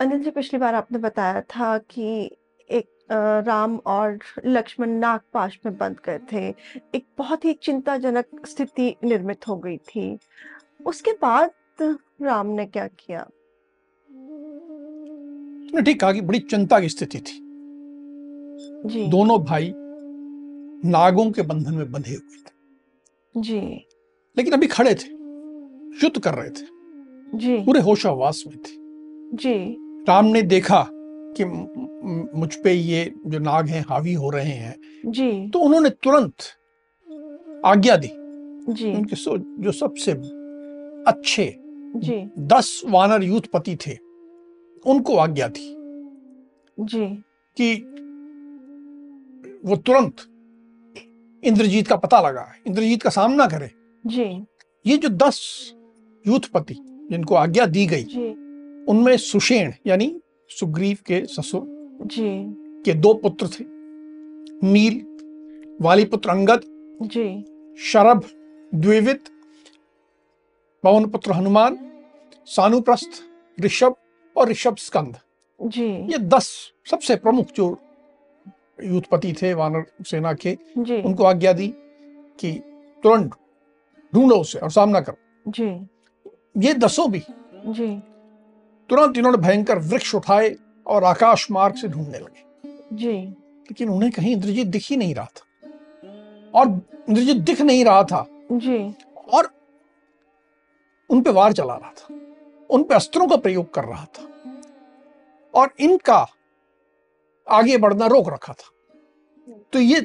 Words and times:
अनिल 0.00 0.22
जी 0.22 0.30
पिछली 0.30 0.58
बार 0.60 0.74
आपने 0.74 0.98
बताया 0.98 1.40
था 1.40 1.78
कि 1.78 2.30
एक 2.70 2.88
अ, 3.10 3.14
राम 3.46 3.76
और 3.86 4.18
लक्ष्मण 4.46 4.90
नागपाश 4.90 5.58
में 5.66 5.76
बंद 5.78 5.96
गए 6.06 6.18
थे। 6.32 6.48
एक 6.94 7.04
बहुत 7.18 7.44
ही 7.44 7.52
चिंताजनक 7.52 8.46
स्थिति 8.46 8.96
निर्मित 9.04 9.48
हो 9.48 9.56
गई 9.56 9.76
थी। 9.76 10.18
उसके 10.86 11.12
बाद 11.12 11.50
राम 12.22 12.46
ने 12.46 12.66
क्या 12.66 12.86
किया? 12.86 13.22
ठीक 15.82 16.00
कहा 16.00 16.12
कि 16.12 16.20
बड़ी 16.20 16.38
चिंता 16.38 16.80
की 16.80 16.88
स्थिति 16.88 17.18
थी। 17.18 17.38
जी। 18.86 19.06
दोनों 19.06 19.44
भाई 19.44 19.72
नागों 20.90 21.30
के 21.30 21.42
बंधन 21.42 21.74
में 21.74 21.92
बंधे 21.92 22.10
हुए 22.10 22.42
थे। 22.42 23.40
जी। 23.40 23.86
लेकिन 24.36 24.52
अभी 24.52 24.66
खड़े 24.66 24.94
थे, 24.94 25.08
युद्ध 26.04 26.18
कर 26.18 26.34
रहे 26.34 26.50
थे, 26.50 26.66
जी। 27.38 27.58
पूरे 27.58 27.80
होशावास 27.80 28.44
में 28.46 28.56
थे। 28.56 28.74
जी। 29.36 29.85
राम 30.08 30.24
ने 30.24 30.42
देखा 30.42 30.88
कि 31.36 31.44
मुझ 32.38 32.54
पे 32.54 32.72
ये 32.72 33.14
जो 33.26 33.38
नाग 33.38 33.66
हैं 33.66 33.84
हावी 33.88 34.12
हो 34.12 34.30
रहे 34.30 34.50
हैं, 34.50 34.76
जी। 35.06 35.50
तो 35.50 35.58
उन्होंने 35.58 35.90
तुरंत 35.90 36.34
आज्ञा 37.64 37.96
दी। 37.96 38.10
जी। 38.72 38.94
उनके 38.94 39.16
सो 39.16 39.62
जो 39.62 39.72
सबसे 39.72 40.12
अच्छे 41.10 41.54
जी। 41.96 42.30
दस 42.38 42.82
वानर 42.86 43.24
यूथपति 43.24 43.76
थे, 43.76 43.96
उनको 44.86 45.16
आज्ञा 45.16 45.48
दी 45.48 45.76
जी। 46.80 47.06
कि 47.60 47.74
वो 49.64 49.76
तुरंत 49.76 50.16
इंद्रजीत 51.44 51.88
का 51.88 51.96
पता 51.96 52.20
लगा 52.20 52.52
इंद्रजीत 52.66 53.02
का 53.02 53.10
सामना 53.10 53.46
करे 53.46 53.70
जी। 54.06 54.44
ये 54.86 54.96
जो 54.96 55.08
दस 55.08 55.72
यूथपति 56.26 56.74
जिनको 57.10 57.34
आज्ञा 57.34 57.66
दी 57.66 57.86
गई 57.86 58.04
जी। 58.04 58.45
उनमें 58.88 59.16
सुषेण 59.16 59.72
यानी 59.86 60.14
सुग्रीव 60.50 60.98
के 61.06 61.24
ससुर 61.26 61.62
जी। 62.06 62.28
के 62.84 62.94
दो 62.94 63.12
पुत्र 63.14 63.48
थे 63.48 63.64
नील 64.62 65.04
वाली 65.80 66.04
पुत्र 66.04 66.30
अंगद 66.30 66.62
जी। 67.02 67.26
शरभ 67.82 68.22
द्विविद 68.74 69.20
पवन 70.84 71.06
पुत्र 71.06 71.32
हनुमान 71.32 71.78
सानुप्रस्थ 72.46 73.22
ऋषभ 73.58 73.94
और 74.36 74.48
ऋषभ 74.48 74.76
स्कंद 74.76 75.16
जी। 75.60 75.86
ये 76.12 76.18
दस 76.18 76.48
सबसे 76.90 77.16
प्रमुख 77.16 77.52
जो 77.56 77.68
युद्धपति 78.84 79.32
थे 79.32 79.52
वानर 79.54 79.84
सेना 80.06 80.32
के 80.32 80.56
जी। 80.78 81.00
उनको 81.02 81.24
आज्ञा 81.24 81.52
दी 81.52 81.68
कि 82.38 82.52
तुरंत 83.04 83.34
ढूंढो 84.12 84.36
उसे 84.36 84.58
और 84.58 84.70
सामना 84.70 85.00
करो 85.00 85.50
जी। 85.50 85.68
ये 86.66 86.74
दसों 86.74 87.10
भी 87.10 87.22
जी। 87.66 87.88
तुरंत 88.88 89.18
इन्होंने 89.18 89.38
भयंकर 89.38 89.78
वृक्ष 89.78 90.14
उठाए 90.14 90.56
और 90.86 91.04
आकाश 91.04 91.50
मार्ग 91.50 91.74
से 91.74 91.88
ढूँढने 91.88 92.18
लगे। 92.18 92.44
जी। 92.92 93.12
लेकिन 93.66 93.88
उन्हें 93.88 94.12
कहीं 94.12 94.32
इंद्रजीत 94.32 94.66
दिख 94.66 94.86
ही 94.90 94.96
नहीं 94.96 95.14
रहा 95.14 95.24
था। 95.24 95.68
और 96.54 96.68
इंद्रजीत 97.08 97.36
दिख 97.36 97.60
नहीं 97.60 97.84
रहा 97.84 98.02
था। 98.02 98.26
जी। 98.52 98.94
और 99.32 99.50
उन 101.10 101.22
पे 101.22 101.30
वार 101.30 101.52
चला 101.52 101.74
रहा 101.74 101.90
था। 101.90 102.14
उन 102.70 102.82
पे 102.82 102.94
अस्त्रों 102.94 103.28
का 103.28 103.36
प्रयोग 103.36 103.74
कर 103.74 103.84
रहा 103.84 104.04
था। 104.04 104.28
और 105.54 105.70
इनका 105.80 106.26
आगे 107.48 107.78
बढ़ना 107.78 108.06
रोक 108.06 108.28
रखा 108.28 108.52
था। 108.52 108.70
तो 109.72 109.78
ये 109.78 110.00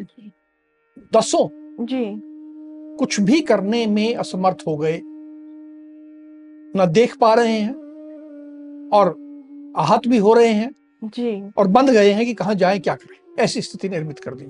दसों 1.14 1.50
जी। 1.86 2.22
कुछ 2.98 3.20
भी 3.20 3.42
करने 3.42 3.86
में 3.86 4.16
असमर्थ 4.16 4.58
हो 4.68 4.78
गए। 4.78 5.02
न 6.76 6.86
देख 6.92 7.18
पा 7.18 7.34
रहे 7.34 7.60
हैं। 7.60 7.82
और 8.92 9.08
आहत 9.78 10.08
भी 10.08 10.18
हो 10.18 10.34
रहे 10.34 10.48
हैं 10.48 10.72
जी। 11.04 11.52
और 11.58 11.68
बंद 11.68 11.90
गए 11.90 12.12
हैं 12.12 12.26
कि 12.26 12.34
कहा 12.34 12.54
जाए 12.54 12.80
क्या 12.80 12.96
करें 12.96 13.44
ऐसी 13.44 13.62
स्थिति 13.62 13.90
निर्मित 13.90 14.20
कर 14.20 14.36
दी 14.36 14.46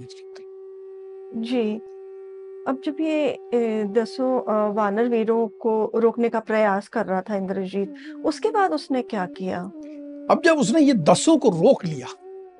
जी। 1.41 1.81
अब 2.67 2.81
जब 2.85 2.97
ये 3.01 3.83
दसों 3.83 4.73
वानर 4.73 5.07
वीरों 5.07 5.47
को 5.47 5.91
रोकने 5.95 6.29
का 6.29 6.39
प्रयास 6.39 6.87
कर 6.87 7.05
रहा 7.05 7.21
था 7.21 7.35
इंद्रजीत, 7.35 7.93
उसके 8.25 8.49
बाद 8.49 8.71
उसने 8.71 9.01
क्या 9.01 9.25
किया? 9.25 9.61
अब 10.29 10.41
जब 10.45 10.59
उसने 10.59 10.81
ये 10.81 10.93
दसों 10.93 11.37
को 11.37 11.49
रोक 11.49 11.85
लिया 11.85 12.07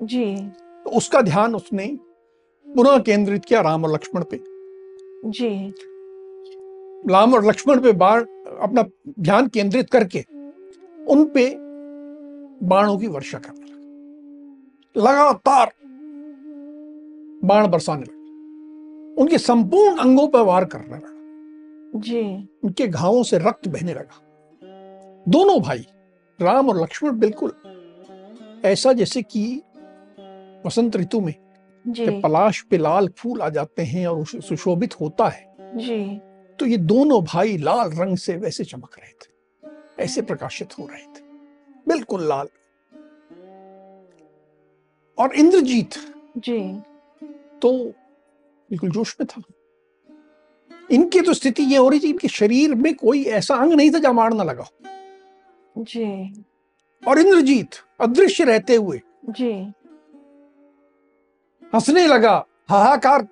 जी। 0.02 0.36
तो 0.84 0.90
उसका 0.90 1.20
ध्यान 1.20 1.54
उसने 1.54 1.86
पुनः 2.66 2.98
केंद्रित 2.98 3.44
किया 3.44 3.60
राम 3.60 3.84
और 3.84 3.92
लक्ष्मण 3.92 4.24
पे 4.24 4.40
जी। 5.24 5.74
राम 7.10 7.34
और 7.34 7.46
लक्ष्मण 7.46 7.80
पे 7.80 7.92
बाण 7.92 8.24
अपना 8.60 8.84
ध्यान 9.20 9.48
केंद्रित 9.48 9.90
करके 9.90 10.24
उन 11.06 11.24
पे 11.24 11.61
बाणों 12.62 12.98
की 12.98 13.06
वर्षा 13.06 13.38
करने 13.38 13.70
लगा 13.70 15.08
लगातार 15.08 15.72
बाण 17.44 17.66
बरसाने 17.66 18.02
लगा 18.02 19.20
उनके 19.22 19.38
संपूर्ण 19.38 19.98
अंगों 19.98 20.26
पर 20.28 20.40
वार 20.40 20.64
करने 20.64 20.96
लगा 20.96 22.00
जी। 22.00 22.22
उनके 22.64 22.86
घावों 22.88 23.22
से 23.22 23.38
रक्त 23.38 23.68
बहने 23.68 23.94
लगा 23.94 24.20
दोनों 25.28 25.60
भाई 25.60 25.86
राम 26.40 26.68
और 26.68 26.82
लक्ष्मण 26.82 27.18
बिल्कुल 27.18 27.52
ऐसा 28.64 28.92
जैसे 28.92 29.22
कि 29.22 29.44
वसंत 30.66 30.96
ऋतु 30.96 31.20
में 31.20 31.34
जी। 31.84 32.06
जब 32.06 32.20
पलाश 32.22 32.60
पे 32.62 32.78
लाल 32.78 33.08
फूल 33.18 33.40
आ 33.42 33.48
जाते 33.48 33.82
हैं 33.82 34.06
और 34.06 34.24
सुशोभित 34.26 35.00
होता 35.00 35.28
है 35.28 35.54
जी। 35.76 35.98
तो 36.58 36.66
ये 36.66 36.76
दोनों 36.76 37.22
भाई 37.24 37.56
लाल 37.58 37.90
रंग 37.90 38.16
से 38.16 38.36
वैसे 38.36 38.64
चमक 38.64 38.98
रहे 38.98 39.12
थे 39.12 40.04
ऐसे 40.04 40.22
प्रकाशित 40.22 40.78
हो 40.78 40.86
रहे 40.86 41.02
थे 41.02 41.21
बिल्कुल 41.88 42.28
लाल 42.28 42.48
और 45.18 45.34
इंद्रजीत 45.34 45.94
जी। 46.38 46.58
तो 47.62 47.72
बिल्कुल 48.70 48.90
जोश 48.90 49.16
में 49.20 49.26
था 49.26 49.42
इनकी 50.90 51.20
तो 51.20 51.34
स्थिति 51.34 51.62
ये 51.62 51.76
हो 51.76 51.88
रही 51.88 52.00
थी 52.00 52.08
इनके 52.08 52.28
शरीर 52.28 52.74
में 52.74 52.94
कोई 52.94 53.24
ऐसा 53.38 53.56
अंग 53.56 53.72
नहीं 53.72 53.90
था 53.90 53.98
जहाँ 53.98 54.14
मार 54.14 54.32
ना 54.32 54.44
लगा 54.44 54.66
जी। 55.78 56.06
और 57.02 57.18
इंद्रजीत 57.18 57.74
अदृश्य 58.00 58.44
रहते 58.44 58.74
हुए 58.76 59.00
जी। 59.30 59.52
हंसने 61.74 62.06
लगा 62.06 62.34
हाहाकार 62.68 63.26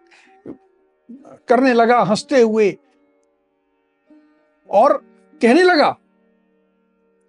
करने 1.48 1.72
लगा 1.72 2.00
हँसते 2.02 2.40
हुए 2.40 2.70
और 4.70 4.96
कहने 5.40 5.62
लगा 5.62 5.96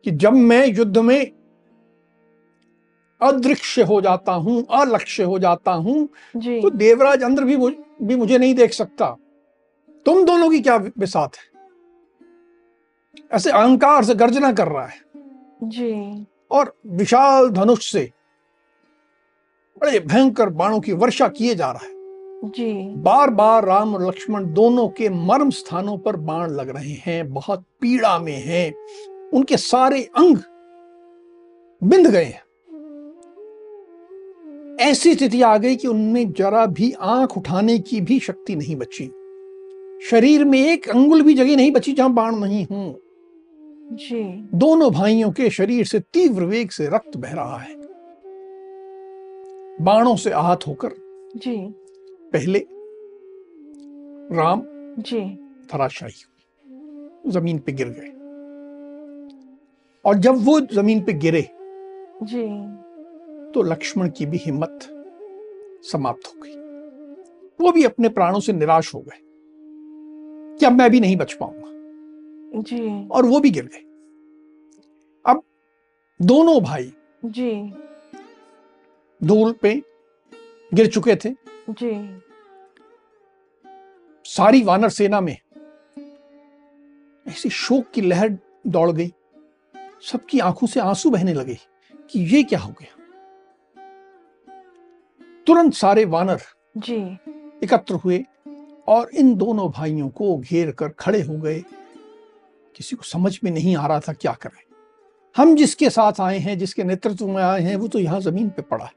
कि 0.05 0.11
जब 0.11 0.33
मैं 0.33 0.65
युद्ध 0.67 0.97
में 0.97 1.31
अदृश्य 3.21 3.83
हो 3.83 3.99
जाता 4.01 4.31
हूँ 4.33 4.65
अलक्ष्य 4.71 5.23
हो 5.23 5.39
जाता 5.39 5.71
हूँ 5.71 6.07
जी। 6.35 6.61
तो 6.61 6.69
देवराज 6.69 7.23
अंद्र 7.23 7.43
भी 7.43 7.57
भी 7.57 8.15
मुझे 8.15 8.37
नहीं 8.37 8.53
देख 8.55 8.73
सकता 8.73 9.15
तुम 10.05 10.23
दोनों 10.25 10.49
की 10.49 10.59
क्या 10.59 10.77
बिसात 10.77 11.35
है 11.35 11.49
ऐसे 13.31 13.51
अहंकार 13.51 14.03
से 14.03 14.15
गर्जना 14.15 14.51
कर 14.51 14.67
रहा 14.67 14.85
है 14.85 14.99
जी। 15.63 16.25
और 16.51 16.73
विशाल 16.87 17.49
धनुष 17.49 17.91
से 17.91 18.11
बड़े 19.81 19.99
भयंकर 19.99 20.49
बाणों 20.49 20.79
की 20.79 20.93
वर्षा 20.93 21.27
किए 21.27 21.55
जा 21.55 21.71
रहा 21.71 21.85
है 21.85 22.49
जी। 22.49 22.73
बार 23.03 23.29
बार 23.29 23.65
राम 23.65 23.93
और 23.95 24.07
लक्ष्मण 24.07 24.45
दोनों 24.53 24.87
के 24.89 25.09
मर्म 25.09 25.49
स्थानों 25.49 25.97
पर 25.97 26.15
बाण 26.15 26.49
लग 26.49 26.69
रहे 26.69 26.93
हैं 27.05 27.33
बहुत 27.33 27.63
पीड़ा 27.81 28.17
में 28.19 28.37
हैं 28.45 28.71
उनके 29.33 29.57
सारे 29.57 30.01
अंग 30.17 30.37
बिंद 31.81 32.07
गए 32.07 32.23
हैं 32.23 32.49
ऐसी 34.79 35.13
स्थिति 35.15 35.41
आ 35.41 35.57
गई 35.57 35.75
कि 35.75 35.87
उनमें 35.87 36.31
जरा 36.33 36.65
भी 36.65 36.91
आँख 37.01 37.37
उठाने 37.37 37.77
की 37.79 38.01
भी 38.01 38.19
शक्ति 38.19 38.55
नहीं 38.55 38.75
बची 38.75 39.05
शरीर 40.09 40.43
में 40.45 40.59
एक 40.59 40.89
अंगुल 40.89 41.21
भी 41.21 41.33
जगह 41.33 41.55
नहीं 41.55 41.71
बची 41.71 41.91
जहाँ 41.93 42.13
बाण 42.13 42.35
नहीं 42.35 42.65
हूँ 42.65 42.99
जी। 43.93 44.23
दोनों 44.55 44.89
भाइयों 44.91 45.31
के 45.31 45.49
शरीर 45.49 45.85
से 45.85 45.99
तीव्र 46.13 46.43
वेग 46.43 46.69
से 46.71 46.87
रक्त 46.87 47.17
बह 47.17 47.33
रहा 47.33 47.57
है 47.57 47.75
बाणों 49.81 50.15
से 50.15 50.31
आहत 50.31 50.67
होकर 50.67 50.93
जी। 51.35 51.55
पहले 52.33 52.65
राम 54.35 54.63
जी। 55.01 55.19
धराशायी 55.71 57.31
ज़मीन 57.31 57.59
पे 57.59 57.71
गिर 57.71 57.87
गए 57.89 58.20
और 60.05 60.17
जब 60.17 60.35
वो 60.35 60.59
ज़मीन 60.61 61.03
पे 61.03 61.13
गिरे 61.13 61.41
जी। 62.23 62.45
तो 63.51 63.61
लक्ष्मण 63.61 64.09
की 64.09 64.25
भी 64.25 64.37
हिम्मत 64.37 64.79
समाप्त 65.91 66.27
हो 66.27 66.41
गई। 66.41 66.55
वो 67.61 67.71
भी 67.71 67.83
अपने 67.83 68.09
प्राणों 68.09 68.39
से 68.39 68.53
निराश 68.53 68.93
हो 68.95 68.99
गए 68.99 69.19
कि 70.57 70.65
अब 70.65 70.73
मैं 70.73 70.89
भी 70.91 70.99
नहीं 70.99 71.15
बच 71.17 71.33
पाऊँगा। 71.33 71.69
जी। 72.61 73.07
और 73.07 73.25
वो 73.25 73.39
भी 73.39 73.49
गिर 73.49 73.65
गए। 73.65 73.83
अब 75.25 75.41
दोनों 76.21 76.61
भाई 76.63 76.93
जी। 77.25 77.73
धूल 79.23 79.51
पे 79.51 79.81
गिर 80.73 80.87
चुके 80.87 81.15
थे। 81.15 81.29
जी। 81.69 82.21
सारी 84.25 84.63
वानर 84.63 84.89
सेना 84.89 85.21
में 85.21 85.37
ऐसी 87.27 87.49
शोक 87.49 87.85
की 87.93 88.01
लहर 88.01 88.37
दौड़ 88.67 88.91
गई। 88.91 89.13
सबकी 90.01 90.39
आँखों 90.39 90.67
से 90.67 90.79
आँसू 90.79 91.09
बहने 91.09 91.33
लगे 91.33 91.57
कि 92.09 92.19
ये 92.35 92.43
क्या 92.43 92.59
हो 92.59 92.71
गया। 92.71 92.97
तुरंत 95.47 95.73
सारे 95.73 96.05
वानर 96.05 96.41
जी। 96.77 97.17
एकत्र 97.63 97.95
हुए 97.95 98.25
और 98.87 99.09
इन 99.09 99.35
दोनों 99.35 99.69
भाइयों 99.71 100.09
को 100.09 100.37
घेर 100.37 100.71
कर 100.71 100.89
खड़े 100.89 101.21
हो 101.21 101.37
गए। 101.37 101.63
किसी 102.75 102.95
को 102.95 103.03
समझ 103.03 103.39
में 103.43 103.51
नहीं 103.51 103.75
आ 103.77 103.87
रहा 103.87 103.99
था 103.99 104.13
क्या 104.13 104.33
करें। 104.33 104.61
हम 105.37 105.55
जिसके 105.55 105.89
साथ 105.89 106.19
आए 106.21 106.37
हैं 106.37 106.57
जिसके 106.57 106.83
नेतृत्व 106.83 107.27
में 107.27 107.43
आए 107.43 107.61
हैं 107.61 107.75
वो 107.75 107.87
तो 107.87 107.99
यहाँ 107.99 108.19
ज़मीन 108.19 108.49
पे 108.49 108.61
पड़ा 108.61 108.85
है। 108.85 108.93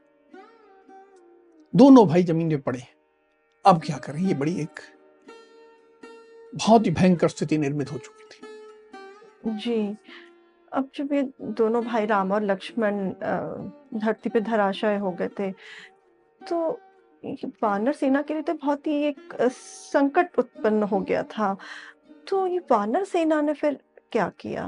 दोनों 1.75 2.07
भाई 2.07 2.23
ज़मीन 2.23 2.49
पे 2.49 2.57
पड़े 2.57 2.79
हैं। 2.79 2.93
अब 3.65 3.81
क्या 3.81 3.97
करें 3.97 4.21
ये 4.21 4.33
बड़ी 4.33 4.61
एक 4.61 4.79
बहुत 6.55 6.85
ही 6.85 6.91
भयंकर 6.91 7.29
स्थिति 7.29 7.57
निर्मित 7.57 7.91
हो 7.91 7.97
चुकी 7.97 8.23
थी। 8.23 9.57
जी। 9.57 9.97
अब 10.75 10.89
जब 10.95 11.13
ये 11.13 11.21
दोनों 11.57 11.83
भाई 11.83 12.05
राम 12.05 12.31
और 12.31 12.43
लक्ष्मण 12.43 12.95
धरती 13.99 14.29
पे 14.29 14.41
धराशायी 14.41 14.97
हो 14.99 15.11
गए 15.11 15.29
थे 15.39 15.51
तो 16.41 16.79
वानर 17.63 17.93
सेना 17.93 18.21
के 18.21 18.33
लिए 18.33 18.43
तो 18.43 18.53
बहुत 18.53 18.87
ही 18.87 18.95
एक 19.03 19.35
संकट 19.43 20.39
उत्पन्न 20.39 20.83
हो 20.83 20.99
गया 20.99 21.23
था। 21.23 21.55
तो 22.27 22.45
ये 22.47 22.59
वानर 22.71 23.03
सेना 23.03 23.41
ने 23.41 23.53
फिर 23.53 23.79
क्या 24.11 24.31
किया? 24.39 24.65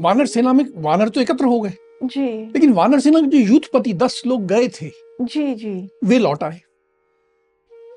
वानर 0.00 0.26
सेना 0.26 0.52
में 0.52 0.64
वानर 0.82 1.08
तो 1.08 1.20
एकत्र 1.20 1.44
हो 1.44 1.60
गए। 1.60 1.72
जी। 2.04 2.28
लेकिन 2.46 2.72
वानर 2.72 3.00
सेना 3.00 3.20
के 3.20 3.26
जो 3.26 3.38
युद्धपति 3.52 3.92
दस 3.94 4.22
लोग 4.26 4.46
गए 4.46 4.68
थे 4.68 4.90
जी 5.22 5.54
जी। 5.54 5.88
वे 6.04 6.18
लौट 6.18 6.42
आए। 6.42 6.60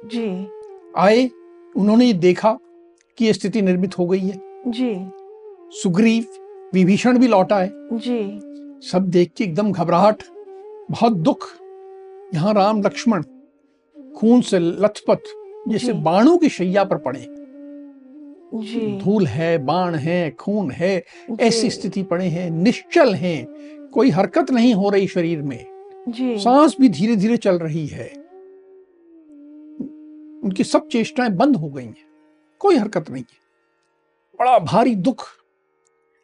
जी। 0.06 0.30
आए 0.98 1.30
उन्होंने 1.76 2.06
ये 2.06 2.14
देखा 2.16 2.58
कि 3.18 3.26
ये 3.26 3.34
स्थिति 3.34 3.62
निर्मित 3.62 3.98
हो 4.00 4.06
गई 4.08 4.20
है। 4.20 4.42
जी। 4.68 4.94
सुग्रीव 5.72 6.26
विभीषण 6.74 7.18
भी 7.18 7.28
लौट 7.28 7.52
आए। 7.52 7.70
जी। 7.74 8.88
सब 8.88 9.10
देख 9.10 9.32
के 9.38 9.44
एकदम 9.44 9.72
घबराहट 9.72 10.24
बहुत 10.92 11.14
दुख। 11.14 11.48
यहाँ 12.34 12.54
राम 12.54 12.82
लक्ष्मण 12.82 13.24
खून 14.18 14.42
से 14.42 14.60
लथपथ 14.60 15.34
जैसे। 15.68 15.94
बाणों 15.94 16.38
की 16.38 16.50
शैया 16.50 16.84
पर 16.84 16.98
पड़े। 16.98 17.26
धूल 19.00 19.28
है 19.28 19.58
बाण 19.58 19.96
है 19.96 20.32
खून 20.32 20.72
है 20.72 21.04
ऐसी 21.40 21.70
स्थिति 21.70 22.04
पड़े 22.04 22.26
हैं 22.26 22.50
निश्चल 22.52 23.14
हैं। 23.14 23.46
कोई 23.94 24.10
हरकत 24.10 24.52
नहीं 24.52 24.74
हो 24.74 24.90
रही 24.90 25.08
शरीर 25.08 25.42
में। 25.42 25.66
जी। 26.10 26.38
सांस 26.40 26.76
भी 26.82 26.90
धीरे 26.90 27.16
धीरे 27.16 27.38
चल 27.38 27.60
रही 27.60 27.88
है। 27.88 28.08
उनकी 30.44 30.64
सब 30.64 30.88
चेष्टाएँ 30.88 31.30
बंद 31.30 31.56
हो 31.56 31.70
गई 31.70 31.84
हैं। 31.84 32.08
कोई 32.60 32.76
हरकत 32.76 33.10
नहीं 33.10 33.24
है। 33.24 33.38
बड़ा 34.40 34.60
भारी 34.60 34.96
दुख 34.96 35.26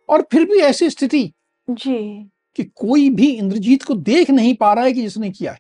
और 0.10 0.28
फिर 0.32 0.46
भी 0.46 0.58
ऐसी 0.58 0.90
स्थिति 0.90 1.34
जी। 1.70 2.30
कि 2.56 2.64
कोई 2.64 3.10
भी 3.10 3.28
इंद्रजीत 3.28 3.84
को 3.84 3.94
देख 3.94 4.30
नहीं 4.30 4.56
पा 4.56 4.74
रहा 4.74 4.86
है 4.86 4.94
कि 4.94 5.02
जिसने 5.02 5.30
किया 5.30 5.52
है। 5.52 5.60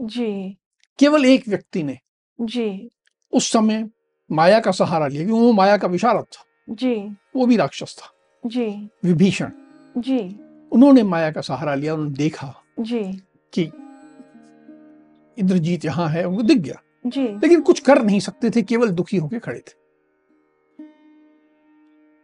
जी। 0.00 0.56
केवल 0.98 1.24
एक 1.24 1.48
व्यक्ति 1.48 1.82
ने 1.82 1.98
जी। 2.40 2.90
उस 3.32 3.52
समय 3.52 3.90
माया 4.32 4.60
का 4.60 4.70
सहारा 4.70 5.06
लिया 5.06 5.24
क्योंकि 5.24 5.42
वो 5.42 5.52
माया 5.52 5.76
का 5.76 5.88
विशारद 5.88 6.24
था। 6.24 6.44
जी। 6.70 7.16
वो 7.36 7.46
भी 7.46 7.56
राक्षस 7.56 7.96
था। 7.98 8.12
जी। 8.46 8.88
विभीषण। 9.04 9.50
जी। 9.98 10.40
उन्होंने 10.72 11.02
माया 11.02 11.30
का 11.30 11.40
सहारा 11.40 11.74
लिया 11.74 11.94
उन्होंने 11.94 12.14
देखा 12.14 12.54
जी। 12.80 13.22
कि 13.58 13.62
इंद्रजीत 15.38 15.84
यहाँ 15.84 16.08
है 16.08 16.24
उनको 16.24 16.42
दिख 16.42 16.58
गया। 16.58 16.82
जी। 17.06 17.28
लेकिन 17.28 17.60
कुछ 17.60 17.80
कर 17.80 18.02
नहीं 18.02 18.20
सकते 18.20 18.50
थे 18.50 18.62
केवल 18.62 18.88
दुखी 18.88 19.16
होकर 19.16 19.38
खड़े 19.38 19.58
थे। 19.58 19.78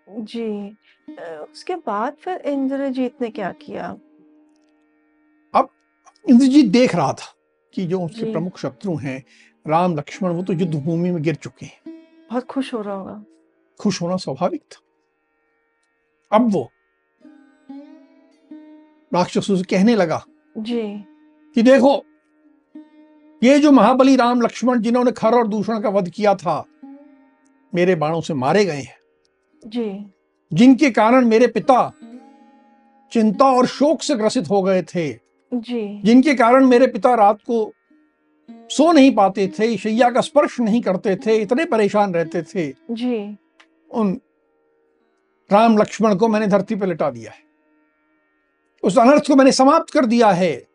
जी। 0.09 0.77
उसके 1.53 1.75
बाद 1.75 2.17
फिर 2.21 2.39
इंद्रजीत 2.39 3.23
ने 3.23 3.31
क्या 3.31 3.53
किया? 3.53 3.89
अब 5.55 5.69
इंद्रजीत 6.31 6.67
देख 6.67 6.95
रहा 6.95 7.13
था 7.13 7.35
कि 7.75 7.87
जो 7.87 8.01
उसके 8.01 8.33
प्रमुख 8.33 8.59
शत्रु 8.59 8.97
हैं 8.97 9.25
राम 9.67 9.97
लक्ष्मण 9.97 10.31
वो 10.31 10.43
तो 10.43 10.53
युद्ध 10.53 10.75
भूमि 10.75 11.11
में 11.11 11.23
गिर 11.23 11.35
चुके 11.35 11.67
हैं। 11.67 11.81
बहुत 12.31 12.45
खुश 12.45 12.75
हो 12.75 12.83
रहा 12.83 12.95
होगा। 12.95 13.25
खुश 13.81 14.03
होना 14.03 14.17
स्वाभाविक 14.17 14.63
था। 14.63 14.81
अब 16.33 16.53
वो 16.53 16.71
राक्षसों 19.15 19.57
से 19.57 19.63
कहने 19.63 19.95
लगा 19.97 20.25
जी। 20.59 21.05
कि 21.55 21.63
देखो 21.63 22.05
ये 23.43 23.59
जो 23.59 23.73
महाबली 23.73 24.17
राम 24.17 24.43
लक्ष्मण 24.43 24.81
जिन्होंने 24.81 25.13
खर 25.13 25.35
और 25.35 25.49
दूषण 25.49 25.81
का 25.81 25.89
वध 25.89 26.11
किया 26.11 26.35
था 26.35 26.65
मेरे 27.75 27.95
बाणों 27.95 28.21
से 28.21 28.35
मारे 28.35 28.65
गए 28.65 28.81
हैं। 28.81 28.99
जी। 29.67 30.11
जिनके 30.53 30.91
कारण 30.91 31.27
मेरे 31.27 31.47
पिता 31.47 31.93
चिंता 33.13 33.45
और 33.45 33.67
शोक 33.67 34.03
से 34.03 34.17
ग्रसित 34.17 34.51
हो 34.51 34.63
गए 34.63 34.83
थे। 34.83 35.13
जी। 35.55 36.01
जिनके 36.05 36.35
कारण 36.35 36.67
मेरे 36.67 36.87
पिता 36.87 37.15
रात 37.15 37.39
को 37.41 37.73
सो 38.51 38.93
नहीं 38.93 39.15
पाते 39.15 39.53
थे 39.59 39.77
शैया 39.77 40.11
का 40.11 40.21
स्पर्श 40.21 40.61
नहीं 40.61 40.81
करते 40.81 41.17
थे 41.17 41.37
इतने 41.37 41.65
परेशान 41.65 42.15
रहते 42.15 42.43
थे। 42.43 42.75
जी। 42.91 43.37
उन 43.91 44.21
राम 45.53 45.79
लक्ष्मण 45.79 46.15
को 46.15 46.29
मैंने 46.29 46.47
धरती 46.47 46.75
पर 46.75 46.87
लिटा 46.87 47.11
दिया 47.11 47.31
है। 47.31 47.43
उस 48.83 48.99
अनर्थ 48.99 49.27
को 49.27 49.37
मैंने 49.37 49.53
समाप्त 49.53 49.93
कर 49.93 50.07
दिया 50.07 50.31
है। 50.31 50.67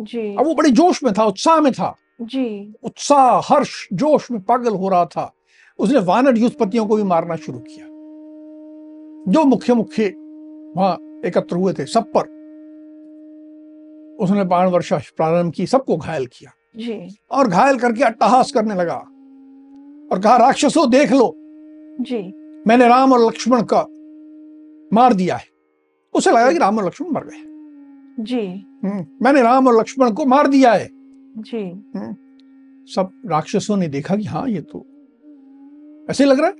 जी। 0.00 0.36
अब 0.36 0.44
वो 0.44 0.54
बड़े 0.54 0.70
जोश 0.70 1.04
में 1.04 1.12
था 1.18 1.24
उत्साह 1.24 1.60
में 1.60 1.72
था। 1.72 1.96
जी। 2.22 2.74
उत्साह 2.82 3.40
हर्ष 3.44 3.88
जोश 3.92 4.30
में 4.30 4.40
पागल 4.40 4.74
हो 4.74 4.88
रहा 4.88 5.04
था। 5.04 5.34
उसने 5.78 5.98
वानर 5.98 6.38
युद्धपतियों 6.38 6.86
को 6.86 6.96
भी 6.96 7.02
मारना 7.02 7.36
शुरू 7.36 7.58
किया। 7.58 7.89
जो 9.28 9.44
मुख्य 9.44 9.74
मुख्य 9.74 10.08
वहाँ 10.76 11.22
एकत्र 11.26 11.56
हुए 11.56 11.72
थे 11.72 11.86
सब 11.86 12.12
पर। 12.16 12.40
उसने 14.20 14.44
बाण 14.44 14.68
वर्षा 14.68 14.98
प्रारंभ 15.16 15.52
की 15.52 15.66
सबको 15.66 15.96
घायल 15.96 16.26
किया। 16.26 16.50
जी। 16.76 17.16
और 17.30 17.48
घायल 17.48 17.78
करके 17.78 18.04
अट्टहास 18.04 18.52
करने 18.52 18.74
लगा 18.74 18.96
और 20.12 20.20
कहा 20.24 20.36
राक्षसों 20.36 20.90
देख 20.90 21.12
लो। 21.12 21.34
जी। 22.00 22.34
मैंने 22.66 22.88
राम 22.88 23.12
और 23.12 23.26
लक्ष्मण 23.26 23.62
का 23.72 23.86
मार 24.92 25.14
दिया 25.14 25.36
है। 25.36 25.44
उसे 26.14 26.30
लगा 26.30 26.52
कि 26.52 26.58
राम 26.58 26.78
और 26.78 26.86
लक्ष्मण 26.86 27.10
मर 27.10 27.24
गए। 27.24 27.42
जी। 28.24 28.46
हम्म, 28.84 29.06
मैंने 29.22 29.42
राम 29.42 29.66
और 29.66 29.80
लक्ष्मण 29.80 30.10
को 30.10 30.24
मार 30.24 30.46
दिया 30.46 30.72
है। 30.72 30.88
जी। 31.38 31.70
सब 32.94 33.10
राक्षसों 33.26 33.76
ने 33.76 33.88
देखा 33.88 34.16
कि 34.16 34.24
हाँ 34.24 34.48
ये 34.48 34.60
तो 34.60 34.86
ऐसे 36.10 36.24
लग 36.24 36.38
रहा 36.38 36.48
है। 36.48 36.54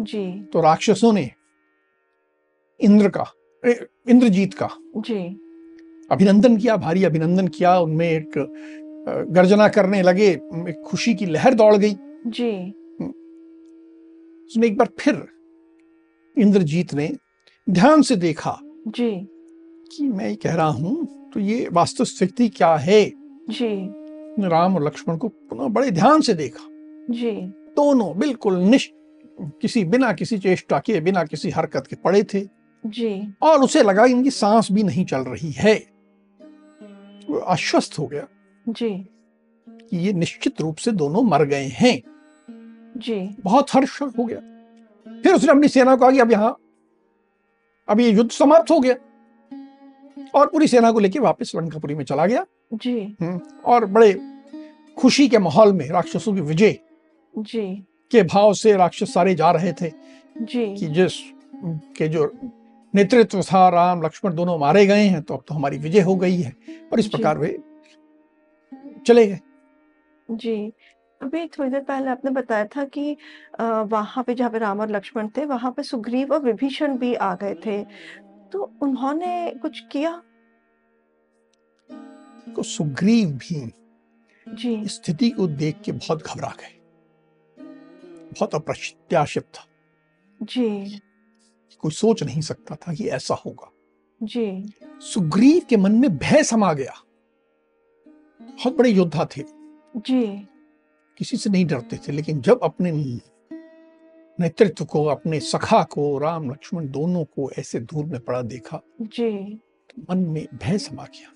जी। 0.00 0.42
तो 0.42 0.60
राक्षसों 0.60 1.12
ने 1.12 1.30
इंद्र 2.82 3.08
का 3.08 3.24
इंद्रजीत 4.08 4.54
का। 4.54 4.68
जी। 4.98 5.18
अभिनंदन 6.10 6.56
किया 6.56 6.76
भारी 6.76 7.04
अभिनंदन 7.04 7.48
किया 7.48 7.78
उनमें 7.78 8.08
एक 8.10 8.38
गर्जना 9.30 9.68
करने 9.68 10.02
लगे 10.02 10.28
एक 10.28 10.82
खुशी 10.86 11.14
की 11.14 11.26
लहर 11.26 11.54
दौड़ 11.54 11.76
गई। 11.76 11.94
जी। 12.28 12.50
उसने 14.46 14.66
एक 14.66 14.76
बार 14.78 14.88
फिर 15.00 15.22
इंद्रजीत 16.36 16.94
ने 16.94 17.10
ध्यान 17.66 18.02
से 18.02 18.16
देखा 18.16 18.58
जी। 18.88 19.10
कि 19.92 20.04
मैं 20.04 20.28
ये 20.28 20.34
कह 20.34 20.54
रहा 20.54 20.68
हूँ 20.68 21.30
तो 21.34 21.40
ये 21.40 21.68
वास्तव 21.72 22.04
स्थिति 22.04 22.48
क्या 22.48 22.74
है? 22.76 23.04
जी। 23.50 24.48
राम 24.48 24.74
और 24.76 24.84
लक्ष्मण 24.84 25.16
को 25.16 25.28
पुनः 25.28 25.68
बड़े 25.68 25.90
ध्यान 25.90 26.20
से 26.20 26.34
देखा। 26.34 26.64
जी। 27.10 27.30
दोनों 27.76 28.16
बिल्कुल 28.18 28.58
निश 28.60 28.90
किसी 29.38 29.84
बिना 29.84 30.12
किसी 30.12 30.38
चेष्टा 30.38 30.78
के 30.78 31.00
बिना 31.00 31.24
किसी 31.24 31.50
हरकत 31.50 31.86
के 31.86 31.96
पड़े 31.96 32.22
थे। 32.24 32.40
जी। 32.86 33.34
और 33.42 33.62
उसे 33.62 33.82
लगा 33.82 34.04
इनकी 34.04 34.30
सांस 34.30 34.68
भी 34.72 34.82
नहीं 34.82 35.04
चल 35.04 35.18
रही 35.18 35.50
है। 35.52 35.74
वो 37.30 37.38
आश्वस्त 37.38 37.98
हो 37.98 38.06
गया 38.06 38.26
जी। 38.68 39.06
कि 39.68 39.96
ये 39.96 40.12
निश्चित 40.12 40.60
रूप 40.60 40.76
से 40.76 40.92
दोनों 40.92 41.22
मर 41.22 41.44
गए 41.44 41.64
हैं। 41.64 42.02
जी। 42.96 43.36
बहुत 43.40 43.66
हर्ष 43.74 44.02
हो 44.02 44.24
गया। 44.24 44.38
फिर 45.22 45.34
उसने 45.34 45.50
अपनी 45.50 45.68
सेना 45.68 45.94
को 45.94 46.00
कहा 46.00 46.10
कि 46.10 46.18
अब 46.18 46.32
यहाँ 46.32 46.56
अब 47.88 48.00
ये 48.00 48.10
युद्ध 48.10 48.30
समाप्त 48.30 48.70
हो 48.70 48.80
गया। 48.80 48.94
और 50.34 50.46
पूरी 50.46 50.66
सेना 50.66 50.92
को 50.92 50.98
लेकर 50.98 51.20
वापस 51.20 51.52
लंकापुरी 51.56 51.94
में 51.94 52.04
चला 52.04 52.26
गया। 52.26 52.46
जी। 52.74 53.16
हम्म, 53.20 53.40
और 53.64 53.84
बड़े 53.84 54.20
खुशी 54.98 55.28
के 55.28 55.38
माहौल 55.38 55.72
में 55.72 55.88
राक्षसों 55.88 56.34
की 56.34 56.40
विजय 56.40 56.78
जी। 57.38 57.84
के 58.10 58.22
भाव 58.22 58.54
से 58.54 58.76
राक्षस 58.76 59.14
सारे 59.14 59.34
जा 59.34 59.50
रहे 59.50 59.72
थे 59.72 59.90
जी। 60.42 60.76
कि 60.76 60.86
जिस 60.86 61.12
के 61.96 62.08
जो 62.08 62.32
नेतृत्व 62.94 63.42
था 63.42 63.68
राम 63.68 64.02
लक्ष्मण 64.02 64.34
दोनों 64.34 64.58
मारे 64.58 64.86
गए 64.86 65.04
हैं 65.04 65.22
तो 65.22 65.34
अब 65.34 65.44
तो 65.48 65.54
हमारी 65.54 65.78
विजय 65.78 66.00
हो 66.00 66.16
गई 66.16 66.36
है। 66.36 66.56
और 66.92 67.00
इस 67.00 67.06
प्रकार 67.08 67.38
वे 67.38 67.58
चले 69.06 69.26
गए। 69.26 69.38
जी। 70.28 70.72
अभी 71.20 71.46
थोड़ी 71.48 71.70
देर 71.70 71.80
पहले 71.80 72.10
आपने 72.10 72.30
बताया 72.30 72.64
था 72.66 72.84
कि 72.84 73.16
वहाँ 73.60 74.24
पे 74.24 74.34
जहाँ 74.34 74.50
पे 74.50 74.58
राम 74.58 74.80
और 74.80 74.90
लक्ष्मण 74.90 75.28
थे 75.28 75.44
वहाँ 75.44 75.70
पे 75.72 75.82
सुग्रीव 75.82 76.32
और 76.34 76.42
विभीषण 76.42 76.96
भी 76.98 77.14
आ 77.14 77.34
गए 77.34 77.54
थे। 77.66 77.82
तो 78.52 78.72
उन्होंने 78.82 79.50
कुछ 79.62 79.80
किया? 79.92 80.22
तो 82.56 82.62
सुग्रीव 82.62 83.28
भी 83.28 83.72
जी। 84.46 84.88
स्थिति 84.88 85.30
को 85.30 85.46
देख 85.46 85.80
के 85.84 85.92
बहुत 85.92 86.22
घबरा 86.22 86.52
गए। 86.60 86.78
बहुत 87.58 88.54
अप्रत्याशित 88.54 89.44
था। 89.54 89.64
जी। 90.40 91.00
कोई 91.78 91.90
सोच 91.90 92.22
नहीं 92.22 92.40
सकता 92.40 92.74
था 92.74 92.94
कि 92.94 93.08
ऐसा 93.08 93.34
होगा। 93.34 93.72
जी। 94.22 94.72
सुग्रीव 95.00 95.62
के 95.68 95.76
मन 95.76 95.92
में 95.92 96.18
भय 96.18 96.42
समा 96.42 96.72
गया। 96.72 96.94
बहुत 98.48 98.76
बड़े 98.76 98.90
योद्धा 98.90 99.28
थे। 99.36 99.42
जी। 99.96 100.48
किसी 101.18 101.36
से 101.36 101.50
नहीं 101.50 101.66
डरते 101.66 101.96
थे 101.96 102.12
लेकिन 102.12 102.40
जब 102.40 102.60
अपने 102.62 102.92
नेतृत्व 104.40 104.84
को 104.84 105.04
अपने 105.04 105.40
सखा 105.40 105.82
को 105.82 106.18
राम 106.18 106.50
लक्ष्मण 106.50 106.88
दोनों 106.88 107.24
को 107.24 107.50
ऐसे 107.58 107.80
दूर 107.80 108.04
में 108.04 108.20
पड़ा 108.20 108.42
देखा 108.42 108.80
जी। 109.00 109.60
तो 109.90 110.02
मन 110.10 110.18
में 110.18 110.46
भय 110.54 110.78
समा 110.78 111.04
गया। 111.04 111.32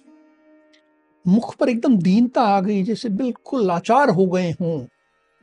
मुख 1.26 1.56
पर 1.56 1.68
एकदम 1.68 1.98
दीनता 1.98 2.42
आ 2.42 2.60
गई 2.60 2.82
जैसे 2.82 3.08
बिल्कुल 3.08 3.66
लाचार 3.66 4.10
हो 4.10 4.26
गए 4.26 4.50
हों। 4.50 4.86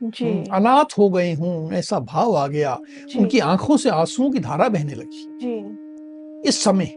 जी। 0.04 0.44
अनाथ 0.52 0.98
हो 0.98 1.10
गए 1.10 1.34
हों 1.34 1.72
ऐसा 1.72 1.98
भाव 1.98 2.36
आ 2.36 2.46
गया। 2.46 2.74
उनकी 3.16 3.38
आँखों 3.38 3.76
से 3.76 3.88
आंसुओं 3.88 4.30
की 4.30 4.38
धारा 4.38 4.68
बहने 4.68 4.94
लगी। 4.94 5.38
जी। 5.42 5.84
इस 6.48 6.64
समय 6.64 6.94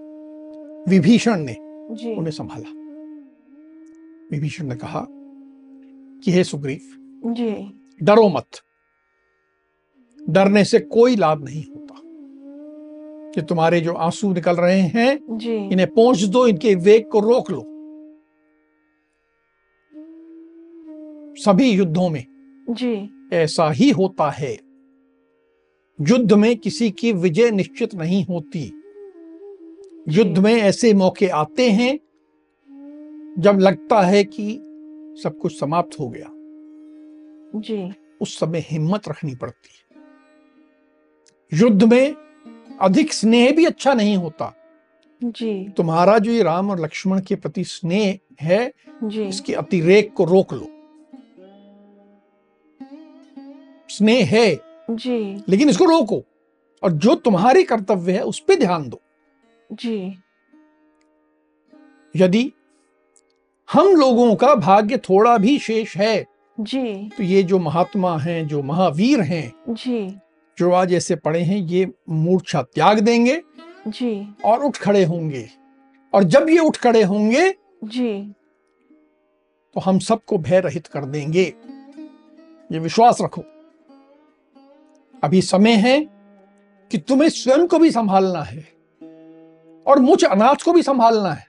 विभीषण 0.90 1.40
ने 1.40 1.56
जी। 1.96 2.16
उन्हें 2.16 2.32
संभाला। 2.32 2.70
विभीषण 4.32 4.68
ने 4.68 4.76
कहा 4.76 5.08
कि 6.24 6.32
हे 6.32 6.44
सुग्रीव 6.44 6.80
जी। 7.34 7.82
डरो 8.04 8.30
मत। 8.30 8.48
डरने 10.30 10.66
से 10.66 10.80
कोई 10.80 11.16
लाभ 11.16 11.46
नहीं 11.46 11.64
होता। 11.64 12.02
कि 13.36 13.42
तुम्हारे 13.42 13.82
जो 13.82 13.94
आँसू 13.94 14.34
निकल 14.34 14.56
रहे 14.56 14.82
हैं 14.82 15.38
जी। 15.38 15.56
इन्हें 15.56 15.94
पहुँच 15.94 16.24
दो 16.24 16.48
इनके 16.48 16.76
वेग 16.76 17.10
को 17.10 17.20
रोक 17.20 17.52
लो। 17.52 17.74
सभी 21.36 21.72
युद्धों 21.72 22.10
में 22.10 22.26
जी। 22.70 23.10
ऐसा 23.34 23.72
ही 23.72 23.90
होता 23.90 24.30
है। 24.30 24.54
युद्ध 26.02 26.34
में 26.34 26.58
किसी 26.58 26.92
की 26.92 27.14
विजय 27.14 27.52
निश्चित 27.52 27.96
नहीं 27.96 28.26
होती। 28.26 28.74
युद्ध 30.10 30.38
में 30.38 30.54
ऐसे 30.54 30.94
मौके 30.94 31.28
आते 31.28 31.72
हैं 31.72 32.00
जब 33.40 33.60
लगता 33.60 34.02
है 34.02 34.24
कि 34.24 34.60
सब 35.24 35.38
कुछ 35.38 35.60
समाप्त 35.60 36.00
हो 36.00 36.10
गया। 36.10 36.30
जी। 37.60 37.94
उस 38.22 38.40
समय 38.40 38.60
हिम्मत 38.60 39.10
रखनी 39.10 39.36
पड़ती 39.36 39.70
है। 39.70 40.04
युद्ध 41.60 41.84
में 41.84 42.16
अधिक 42.82 43.14
स्नेह 43.14 43.52
भी 43.52 43.66
अच्छा 43.66 43.94
नहीं 43.94 44.18
होता। 44.18 44.56
जी। 45.24 45.70
तुम्हारा 45.70 46.18
जो 46.18 46.32
ये 46.32 46.44
राम 46.44 46.72
और 46.72 46.80
लक्ष्मण 46.80 47.22
के 47.22 47.36
प्रति 47.36 47.64
स्नेह 47.64 48.20
है 48.42 48.74
जी। 49.04 49.24
इसके 49.24 49.54
अतिरेक 49.54 50.14
को 50.14 50.26
रोक 50.26 50.54
लो। 50.54 50.77
स्नेह 53.98 54.30
है। 54.32 54.60
जी। 54.92 55.44
लेकिन 55.50 55.70
इसको 55.70 55.86
रोको 55.86 56.24
और 56.84 56.92
जो 56.92 57.16
तुम्हारे 57.16 57.64
कर्तव्य 57.64 58.12
है 58.12 58.22
उस 58.22 58.40
पर 58.40 58.56
ध्यान 58.56 58.90
दो। 58.90 59.02
जी। 59.74 60.18
यदि 62.16 62.52
हम 63.70 63.88
लोगों 63.88 64.36
का 64.36 64.56
भाग्य 64.56 64.98
थोड़ा 64.98 65.38
भी 65.38 65.60
शेष 65.60 65.98
है 65.98 66.26
जी। 66.60 67.10
तो 67.18 67.24
ये 67.24 67.44
जो 67.44 67.60
महात्मा 67.60 68.18
हैं 68.18 68.48
जो 68.48 68.64
महावीर 68.64 69.22
हैं 69.22 69.54
जी। 69.70 70.08
जो 70.58 70.72
आज 70.72 70.94
ऐसे 70.94 71.16
पड़े 71.16 71.40
हैं 71.40 71.58
ये 71.58 71.92
मूर्छा 72.10 72.62
त्याग 72.62 73.00
देंगे 73.00 73.42
जी। 73.88 74.36
और 74.46 74.64
उठ 74.64 74.78
खड़े 74.78 75.04
होंगे। 75.04 75.50
और 76.14 76.24
जब 76.24 76.50
ये 76.50 76.60
उठ 76.60 76.78
खड़े 76.78 77.04
होंगे 77.04 77.50
जी। 77.84 78.34
तो 79.76 79.80
हम 79.80 80.00
सबको 80.00 80.38
भय 80.38 80.60
रहित 80.60 80.88
कर 80.88 81.06
देंगे। 81.06 81.54
ये 82.72 82.80
विश्वास 82.80 83.18
रखो। 83.22 83.44
अभी 85.24 85.42
समय 85.42 85.72
है 85.72 86.10
कि 86.92 86.98
तुम्हें 86.98 87.30
स्वयं 87.30 87.68
को 87.68 87.80
भी 87.80 87.92
संभालना 87.92 88.42
है 88.42 88.68
और 89.88 90.00
मुझ 90.00 90.24
अनाथ 90.24 90.64
को 90.66 90.74
भी 90.74 90.84
संभालना 90.84 91.32
है। 91.32 91.48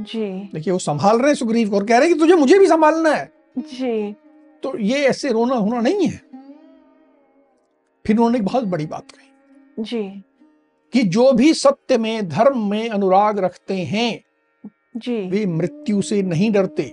जी। 0.00 0.50
देखिए 0.54 0.72
वो 0.72 0.78
संभाल 0.78 1.18
रहे 1.18 1.28
हैं 1.28 1.34
सुग्रीव 1.34 1.70
को 1.70 1.76
और 1.76 1.86
कह 1.86 1.98
रहे 1.98 2.08
हैं 2.08 2.14
कि 2.14 2.20
तुझे 2.20 2.34
मुझे 2.34 2.58
भी 2.58 2.66
संभालना 2.66 3.10
है। 3.10 3.32
जी। 3.58 4.12
तो 4.62 4.78
ये 4.78 4.98
ऐसे 4.98 5.32
रोना 5.32 5.54
होना 5.54 5.80
नहीं 5.80 6.08
है। 6.08 6.20
फिर 8.06 8.16
उन्होंने 8.16 8.38
एक 8.38 8.44
बहुत 8.44 8.64
बड़ी 8.64 8.86
बात 8.86 9.10
कही 9.10 9.84
जी। 9.84 10.24
कि 10.92 11.02
जो 11.02 11.32
भी 11.32 11.54
सत्य 11.54 11.98
में 11.98 12.28
धर्म 12.28 12.70
में 12.70 12.88
अनुराग 12.88 13.38
रखते 13.38 13.74
हैं 13.74 14.24
जी। 14.96 15.28
वे 15.28 15.46
मृत्यु 15.46 16.02
से 16.02 16.22
नहीं 16.22 16.52
डरते। 16.52 16.92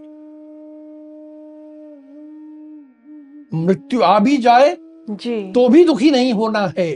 मृत्यु 3.54 4.02
आ 4.02 4.20
भी 4.20 4.38
जाए 4.38 4.78
जी। 5.12 5.52
तो 5.52 5.70
भी 5.70 5.84
दुखी 5.84 6.12
नहीं 6.12 6.34
होना 6.34 6.74
है। 6.78 6.96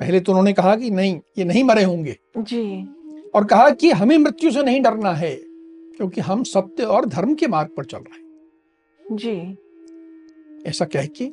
पहले 0.00 0.20
तो 0.20 0.32
उन्होंने 0.32 0.52
कहा 0.52 0.76
कि 0.76 0.90
नहीं 0.90 1.20
ये 1.38 1.44
नहीं 1.44 1.64
मरे 1.64 1.84
होंगे। 1.84 2.16
जी। 2.38 2.84
और 3.34 3.44
कहा 3.44 3.70
कि 3.70 3.90
हमें 3.90 4.18
मृत्यु 4.18 4.50
से 4.50 4.62
नहीं 4.62 4.82
डरना 4.82 5.12
है 5.12 5.34
क्योंकि 5.96 6.20
हम 6.20 6.42
सत्य 6.42 6.82
और 6.82 7.06
धर्म 7.06 7.34
के 7.34 7.46
मार्ग 7.46 7.70
पर 7.76 7.84
चल 7.84 7.98
रहे 7.98 8.20
हैं। 8.20 9.16
जी। 9.16 9.58
ऐसा 10.70 10.84
कह 10.84 11.06
के 11.06 11.26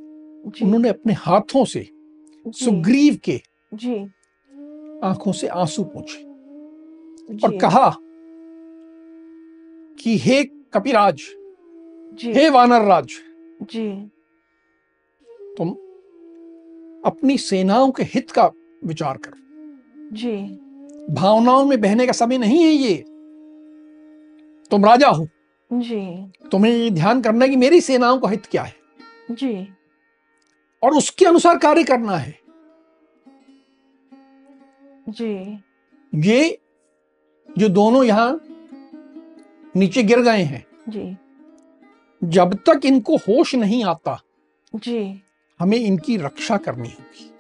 उन्होंने 0.65 0.89
अपने 0.89 1.13
हाथों 1.13 1.65
से 1.65 1.89
सुग्रीव 2.45 3.19
के 3.23 3.41
जी। 3.73 3.95
आँखों 5.03 5.31
से 5.31 5.47
आँसू 5.47 5.83
पूछे 5.83 6.23
और 7.43 7.57
कहा 7.57 7.89
कि 9.99 10.17
हे 10.17 10.43
कपिराज 10.43 11.21
जी। 12.13 12.33
हे 12.33 12.49
वानर 12.49 12.81
राज 12.81 13.07
जी। 13.61 14.11
तुम 15.61 15.69
अपनी 17.05 17.37
सेनाओं 17.37 17.91
के 17.91 18.03
हित 18.03 18.31
का 18.31 18.51
विचार 18.85 19.17
करो। 19.17 19.37
जी। 20.15 20.37
भावनाओं 21.13 21.65
में 21.65 21.81
बहने 21.81 22.05
का 22.05 22.11
समय 22.11 22.37
नहीं 22.37 22.63
है 22.63 22.71
ये। 22.71 22.95
तुम 24.71 24.85
राजा 24.85 25.07
हो। 25.07 25.27
जी। 25.73 26.31
तुम्हें 26.51 26.73
ये 26.73 26.89
ध्यान 26.89 27.21
करना 27.21 27.45
है 27.45 27.49
कि 27.49 27.55
मेरी 27.55 27.81
सेनाओं 27.81 28.19
का 28.19 28.29
हित 28.29 28.45
क्या 28.45 28.63
है। 28.63 28.75
जी। 29.31 29.67
और 30.83 30.91
उसके 30.91 31.25
अनुसार 31.25 31.57
कार्य 31.57 31.83
करना 31.83 32.17
है। 32.17 32.39
जी। 35.09 35.63
ये 36.15 36.59
जो 37.57 37.69
दोनों 37.69 38.03
यहाँ 38.03 38.41
नीचे 39.75 40.03
गिर 40.03 40.21
गए 40.21 40.43
हैं। 40.43 40.65
जी। 40.89 41.17
जब 42.23 42.53
तक 42.53 42.81
इनको 42.85 43.15
होश 43.17 43.55
नहीं 43.55 43.83
आता 43.83 44.23
जी। 44.75 45.21
हमें 45.59 45.77
इनकी 45.77 46.17
रक्षा 46.17 46.57
करनी 46.57 46.89
होगी। 46.89 47.33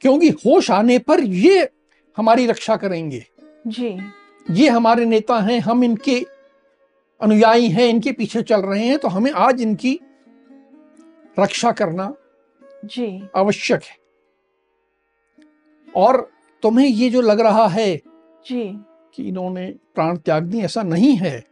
क्योंकि 0.00 0.28
होश 0.28 0.70
आने 0.70 0.98
पर 0.98 1.20
ये 1.20 1.68
हमारी 2.16 2.46
रक्षा 2.46 2.76
करेंगे। 2.76 3.26
जी। 3.66 3.98
ये 4.50 4.68
हमारे 4.68 5.04
नेता 5.04 5.40
हैं 5.40 5.60
हम 5.60 5.84
इनके 5.84 6.26
अनुयायी 7.20 7.68
हैं 7.68 7.88
इनके 7.88 8.12
पीछे 8.12 8.42
चल 8.42 8.60
रहे 8.60 8.86
हैं 8.86 8.98
तो 8.98 9.08
हमें 9.08 9.32
आज 9.32 9.62
इनकी 9.62 10.00
रक्षा 11.38 11.72
करना 11.72 12.14
जी। 12.84 13.28
आवश्यक 13.36 13.82
है। 13.82 13.96
और 15.96 16.30
तुम्हें 16.62 16.86
ये 16.86 17.10
जो 17.10 17.20
लग 17.20 17.40
रहा 17.40 17.66
है 17.66 17.96
जी। 18.46 18.84
कि 19.14 19.28
इन्होंने 19.28 19.74
प्राण 19.94 20.16
त्याग 20.16 20.42
दी 20.42 20.60
ऐसा 20.60 20.82
नहीं 20.82 21.16
है। 21.16 21.44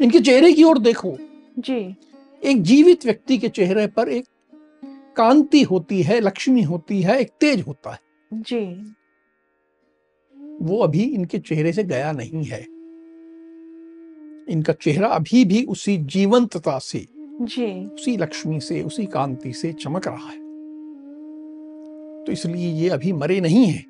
इनके 0.00 0.20
चेहरे 0.20 0.52
की 0.52 0.64
ओर 0.64 0.78
देखो। 0.78 1.16
जी। 1.58 1.96
एक 2.44 2.62
जीवित 2.62 3.04
व्यक्ति 3.04 3.38
के 3.38 3.48
चेहरे 3.48 3.86
पर 3.86 4.08
एक 4.08 4.24
कांति 5.16 5.62
होती 5.62 6.02
है 6.02 6.20
लक्ष्मी 6.20 6.62
होती 6.62 7.02
है 7.02 7.20
एक 7.20 7.30
तेज 7.40 7.60
होता 7.60 7.90
है। 7.90 7.98
जी। 8.34 8.94
वो 10.60 10.78
अभी 10.78 11.02
इनके 11.02 11.38
चेहरे 11.38 11.72
से 11.72 11.84
गया 11.84 12.12
नहीं 12.12 12.44
है। 12.44 12.62
इनका 14.48 14.72
चेहरा 14.72 15.08
अभी 15.08 15.44
भी 15.44 15.64
उसी 15.64 15.96
जीवंतता 15.96 16.78
से 16.78 17.06
जी। 17.22 17.86
उसी 17.86 18.16
लक्ष्मी 18.16 18.60
से 18.60 18.82
उसी 18.82 19.06
कांति 19.06 19.52
से 19.52 19.72
चमक 19.72 20.08
रहा 20.08 20.28
है। 20.28 20.42
तो 22.24 22.32
इसलिए 22.32 22.72
ये 22.72 22.88
अभी 22.88 23.12
मरे 23.12 23.40
नहीं 23.40 23.66
है। 23.66 23.84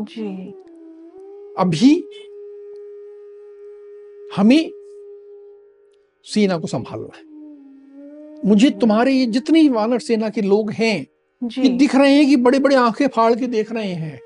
जी। 0.00 0.50
अभी 1.58 2.08
हमें 4.36 4.70
सेना 6.24 6.58
को 6.58 6.66
संभालना 6.66 7.16
है। 7.16 7.22
मुझे 8.48 8.70
तुम्हारे 8.70 9.12
ये 9.12 9.26
जितनी 9.26 9.68
वानर 9.68 9.98
सेना 9.98 10.28
के 10.28 10.40
लोग 10.40 10.70
हैं 10.70 11.06
ये 11.58 11.68
दिख 11.68 11.94
रहे 11.94 12.14
हैं 12.14 12.26
कि 12.26 12.36
बड़े 12.36 12.58
बड़े 12.58 12.76
आँखें 12.76 13.08
फाड़ 13.08 13.34
के 13.34 13.46
देख 13.46 13.72
रहे 13.72 13.92
हैं 13.92 14.20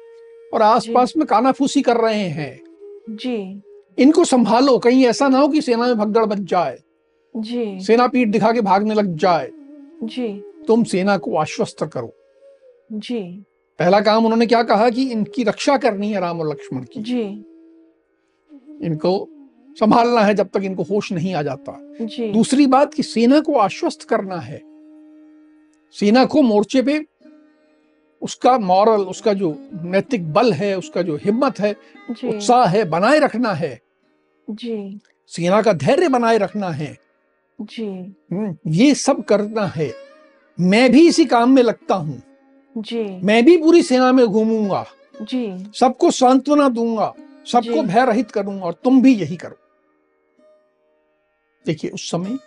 और 0.54 0.62
आसपास 0.62 1.12
में 1.16 1.26
कानाफूसी 1.26 1.82
कर 1.82 1.96
रहे 1.96 2.28
हैं। 2.28 2.60
जी। 3.10 3.62
इनको 3.98 4.24
संभालो 4.24 4.78
कहीं 4.78 5.06
ऐसा 5.06 5.28
ना 5.28 5.38
हो 5.38 5.48
कि 5.48 5.60
सेना 5.60 5.86
में 5.86 5.98
भगदड़ 5.98 6.24
बच 6.24 6.38
जाए। 6.38 6.78
जी। 7.36 7.80
सेना 7.80 8.06
पीठ 8.06 8.28
दिखा 8.28 8.52
के 8.52 8.60
भागने 8.60 8.94
लग 8.94 9.16
जाए। 9.16 9.50
जी। 10.02 10.42
तुम 10.68 10.84
सेना 10.84 11.16
को 11.16 11.36
आश्वस्त 11.36 11.84
करो। 11.84 12.14
जी। 12.92 13.44
पहला 13.78 14.00
काम 14.00 14.24
उन्होंने 14.24 14.46
क्या 14.46 14.62
कहा 14.62 14.90
कि 14.90 15.10
इनकी 15.10 15.44
रक्षा 15.44 15.76
करनी 15.76 16.12
है 16.12 16.20
राम 16.20 16.40
और 16.40 16.50
लक्ष्मण 16.50 16.80
की। 16.80 17.02
जी। 17.02 17.22
इनको 18.86 19.28
संभालना 19.80 20.20
है 20.20 20.34
जब 20.34 20.48
तक 20.48 20.62
इनको 20.62 20.82
होश 20.82 21.12
नहीं 21.12 21.34
आ 21.34 21.42
जाता। 21.42 21.78
जी। 22.00 22.32
दूसरी 22.32 22.66
बात 22.66 22.94
कि 22.94 23.02
सेना 23.02 23.40
को 23.40 23.54
आश्वस्त 23.54 24.02
करना 24.02 24.36
है। 24.36 24.62
सेना 25.92 26.24
को 26.24 26.42
मोर्चे 26.42 26.82
पे 26.82 27.06
उसका 28.22 28.58
मॉरल 28.58 29.02
उसका 29.02 29.32
जो 29.32 29.56
नैतिक 29.84 30.32
बल 30.32 30.52
है 30.52 30.78
उसका 30.78 31.02
जो 31.02 31.16
हिम्मत 31.16 31.60
है 31.60 31.76
उत्साह 32.10 32.66
है 32.66 32.84
बनाए 32.84 33.18
रखना 33.18 33.52
है। 33.52 33.80
जी। 34.50 35.00
सेना 35.26 35.62
का 35.62 35.72
धैर्य 35.72 36.08
बनाए 36.08 36.38
रखना 36.38 36.68
है। 36.68 36.98
जी। 37.60 37.86
हम्म, 38.32 38.56
ये 38.66 38.94
सब 38.94 39.24
करना 39.24 39.66
है। 39.66 39.92
मैं 40.60 40.92
भी 40.92 41.08
इसी 41.08 41.24
काम 41.24 41.50
में 41.50 41.62
लगता 41.62 41.94
हूँ। 41.94 42.22
जी। 42.78 43.20
मैं 43.24 43.44
भी 43.44 43.56
पूरी 43.56 43.82
सेना 43.82 44.12
में 44.12 44.26
घूमूँगा। 44.26 44.86
जी। 45.22 45.72
सबको 45.74 46.10
सांत्वना 46.10 46.68
दूँगा 46.68 47.14
सबको। 47.46 47.82
भय 47.82 48.04
रहित 48.04 48.30
करूँगा 48.30 48.64
और 48.64 48.80
तुम 48.84 49.02
भी 49.02 49.14
यही 49.14 49.36
करो। 49.36 49.56
देखिए 51.66 51.90
उस 51.90 52.10
समय 52.10 52.38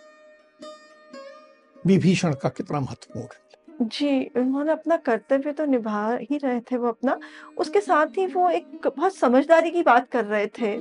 विभीषण 1.86 2.34
का 2.34 2.48
कितना 2.48 2.80
महत्वपूर्ण 2.80 3.86
जी 3.88 4.24
उन्होंने 4.36 4.72
अपना 4.72 4.96
कर्तव्य 4.96 5.52
तो 5.52 5.64
निभा 5.64 6.18
ही 6.20 6.36
रहे 6.36 6.60
थे 6.60 6.76
वो 6.76 6.88
अपना। 6.88 7.18
उसके 7.58 7.80
साथ 7.80 8.18
ही 8.18 8.26
वो 8.26 8.48
एक 8.50 8.86
बहुत 8.86 9.16
समझदारी 9.16 9.70
की 9.70 9.82
बात 9.82 10.08
कर 10.10 10.24
रहे 10.24 10.46
थे 10.58 10.76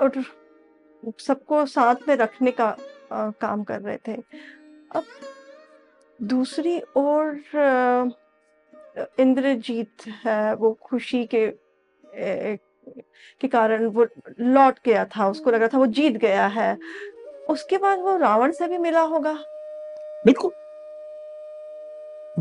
और 0.00 0.22
सबको 1.18 1.64
साथ 1.66 2.08
में 2.08 2.14
रखने 2.16 2.50
का 2.50 2.68
अ, 3.12 3.30
काम 3.30 3.64
कर 3.64 3.80
रहे 3.80 3.96
थे। 4.08 4.14
अब 4.96 5.04
दूसरी 6.20 6.80
ओर 6.96 7.42
इंद्रजीत 9.20 10.06
है 10.24 10.54
वो 10.54 10.72
खुशी 10.82 11.24
के 11.34 11.44
ए, 12.04 12.58
के 13.40 13.48
कारण 13.48 13.86
वो 13.86 14.06
लौट 14.40 14.78
गया 14.84 15.04
था 15.04 15.28
उसको 15.28 15.50
लग 15.50 15.60
रहा 15.60 15.68
था 15.68 15.78
वो 15.78 15.86
जीत 15.86 16.16
गया 16.16 16.46
है। 16.46 16.76
उसके 17.50 17.78
बाद 17.78 17.98
वो 17.98 18.16
रावण 18.16 18.52
से 18.52 18.68
भी 18.68 18.78
मिला 18.78 19.00
होगा। 19.00 19.38
बिल्कुल। 20.26 20.50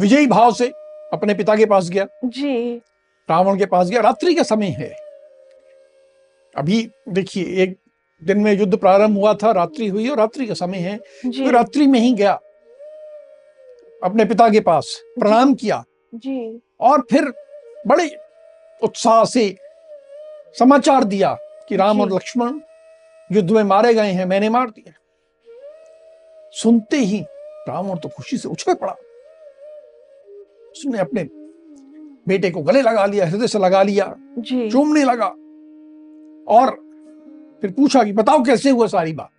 विजयी 0.01 0.27
भाव 0.27 0.53
से 0.53 0.67
अपने 1.13 1.33
पिता 1.33 1.55
के 1.55 1.65
पास 1.65 1.89
गया। 1.89 2.07
जी। 2.25 2.77
रावण 3.29 3.57
के 3.57 3.65
पास 3.65 3.89
गया। 3.89 4.01
रात्रि 4.01 4.35
का 4.35 4.43
समय 4.43 4.67
है। 4.67 4.95
अभी 6.57 6.91
देखिए 7.09 7.63
एक 7.63 7.77
दिन 8.23 8.39
में 8.39 8.59
युद्ध 8.59 8.77
प्रारंभ 8.77 9.17
हुआ 9.17 9.33
था 9.33 9.51
रात्रि 9.51 9.87
हुई 9.87 10.09
और 10.09 10.17
रात्रि 10.17 10.47
का 10.47 10.53
समय 10.53 10.77
है। 10.77 10.97
तो 11.25 11.51
रात्रि 11.51 11.87
में 11.87 11.99
ही 11.99 12.13
गया। 12.13 12.39
अपने 14.03 14.25
पिता 14.25 14.49
के 14.49 14.59
पास 14.59 15.01
प्रणाम 15.19 15.55
किया। 15.55 15.83
जी। 16.15 16.61
और 16.79 17.01
फिर 17.01 17.33
बड़े 17.87 18.17
उत्साह 18.83 19.25
से 19.25 19.57
समाचार 20.59 21.03
दिया 21.03 21.37
कि 21.69 21.75
राम 21.75 22.01
और 22.01 22.13
लक्ष्मण 22.13 22.59
युद्ध 23.29 23.49
में 23.51 23.63
मारे 23.63 23.93
गए 23.93 24.11
हैं 24.11 24.25
मैंने 24.25 24.49
मार 24.49 24.69
दिया 24.69 24.93
सुनते 26.53 26.97
ही 26.97 27.19
रावण 27.67 27.97
तो 27.97 28.09
खुशी 28.09 28.37
से 28.37 28.47
उछल 28.49 28.73
पड़ा। 28.73 28.91
उसने 30.71 30.99
अपने 30.99 31.23
बेटे 32.27 32.49
को 32.51 32.61
गले 32.61 32.81
लगा 32.81 33.05
लिया 33.05 33.25
हृदय 33.27 33.47
से 33.47 33.59
लगा 33.59 33.81
लिया 33.83 34.05
चूमने 34.39 35.03
लगा 35.03 35.27
और 36.47 36.69
फिर 37.61 37.71
पूछा 37.71 38.03
कि 38.03 38.11
बताओ 38.13 38.43
कैसे 38.43 38.69
हुआ 38.69 38.87
सारी 38.87 39.13
बात? 39.13 39.29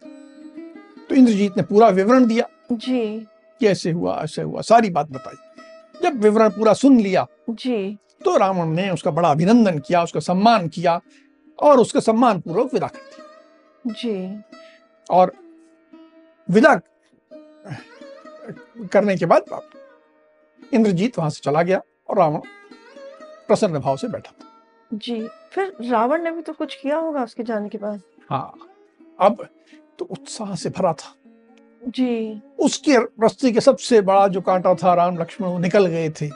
तो 1.09 1.15
इंद्रजीत 1.15 1.57
ने 1.57 1.63
पूरा 1.63 1.89
विवरण 1.89 2.27
दिया। 2.27 2.49
जी। 2.73 3.27
कैसे 3.61 3.91
हुआ 3.91 4.21
ऐसे 4.23 4.43
हुआ 4.43 4.61
सारी 4.61 4.91
बात 4.91 5.11
बताई। 5.11 5.37
जब 6.03 6.21
विवरण 6.21 6.49
पूरा 6.49 6.73
सुन 6.73 6.99
लिया 7.01 7.27
जी। 7.51 7.99
तो 8.25 8.37
रावण 8.37 8.67
ने 8.67 8.91
उसका 8.91 9.11
बड़ा 9.11 9.31
अभिनंदन 9.31 9.79
किया 9.79 10.03
उसका 10.03 10.21
सम्मान 10.21 10.69
किया 10.69 11.01
और 11.59 11.81
उसका 11.81 12.01
सम्मान 12.01 12.41
पूर्वक 12.41 12.75
विदा 12.75 12.87
कर 12.87 12.99
दिया। 12.99 13.26
जी। 13.87 14.43
और 15.11 15.33
विदा 16.49 16.75
करने 18.93 19.17
के 19.17 19.27
बाद 19.27 19.61
इंद्रजीत 20.75 21.19
वहाँ 21.19 21.31
से 21.31 21.41
चला 21.45 21.63
गया 21.63 21.81
और 22.09 22.19
रावण 22.19 22.41
प्रसन्न 23.49 23.79
भाव 23.79 23.97
से 23.97 24.09
बैठा 24.09 24.33
था। 24.33 24.49
जी 24.93 25.29
फिर 25.53 25.73
रावण 25.83 26.23
ने 26.23 26.31
भी 26.31 26.43
तो 26.43 26.53
कुछ 26.53 26.75
किया 26.75 26.97
होगा 26.97 27.23
उसके 27.25 27.43
जाने 27.43 27.69
के 27.69 27.79
बाद? 27.79 28.01
हाँ 28.31 28.55
अब 29.21 29.47
तो 29.99 30.05
उत्साह 30.05 30.55
से 30.55 30.71
भरा 30.71 30.93
था। 30.93 31.15
जी। 31.89 32.43
उसके 32.59 32.97
रस्ते 33.25 33.53
के 33.53 33.61
सबसे 33.61 34.01
बड़ा 34.01 34.27
जो 34.29 34.41
कांटा 34.41 34.75
था 34.75 34.95
राम 34.95 35.19
लक्ष्मण 35.19 35.49
वो 35.49 35.59
निकल 35.59 35.87
गए 35.87 36.11
थे। 36.11 36.29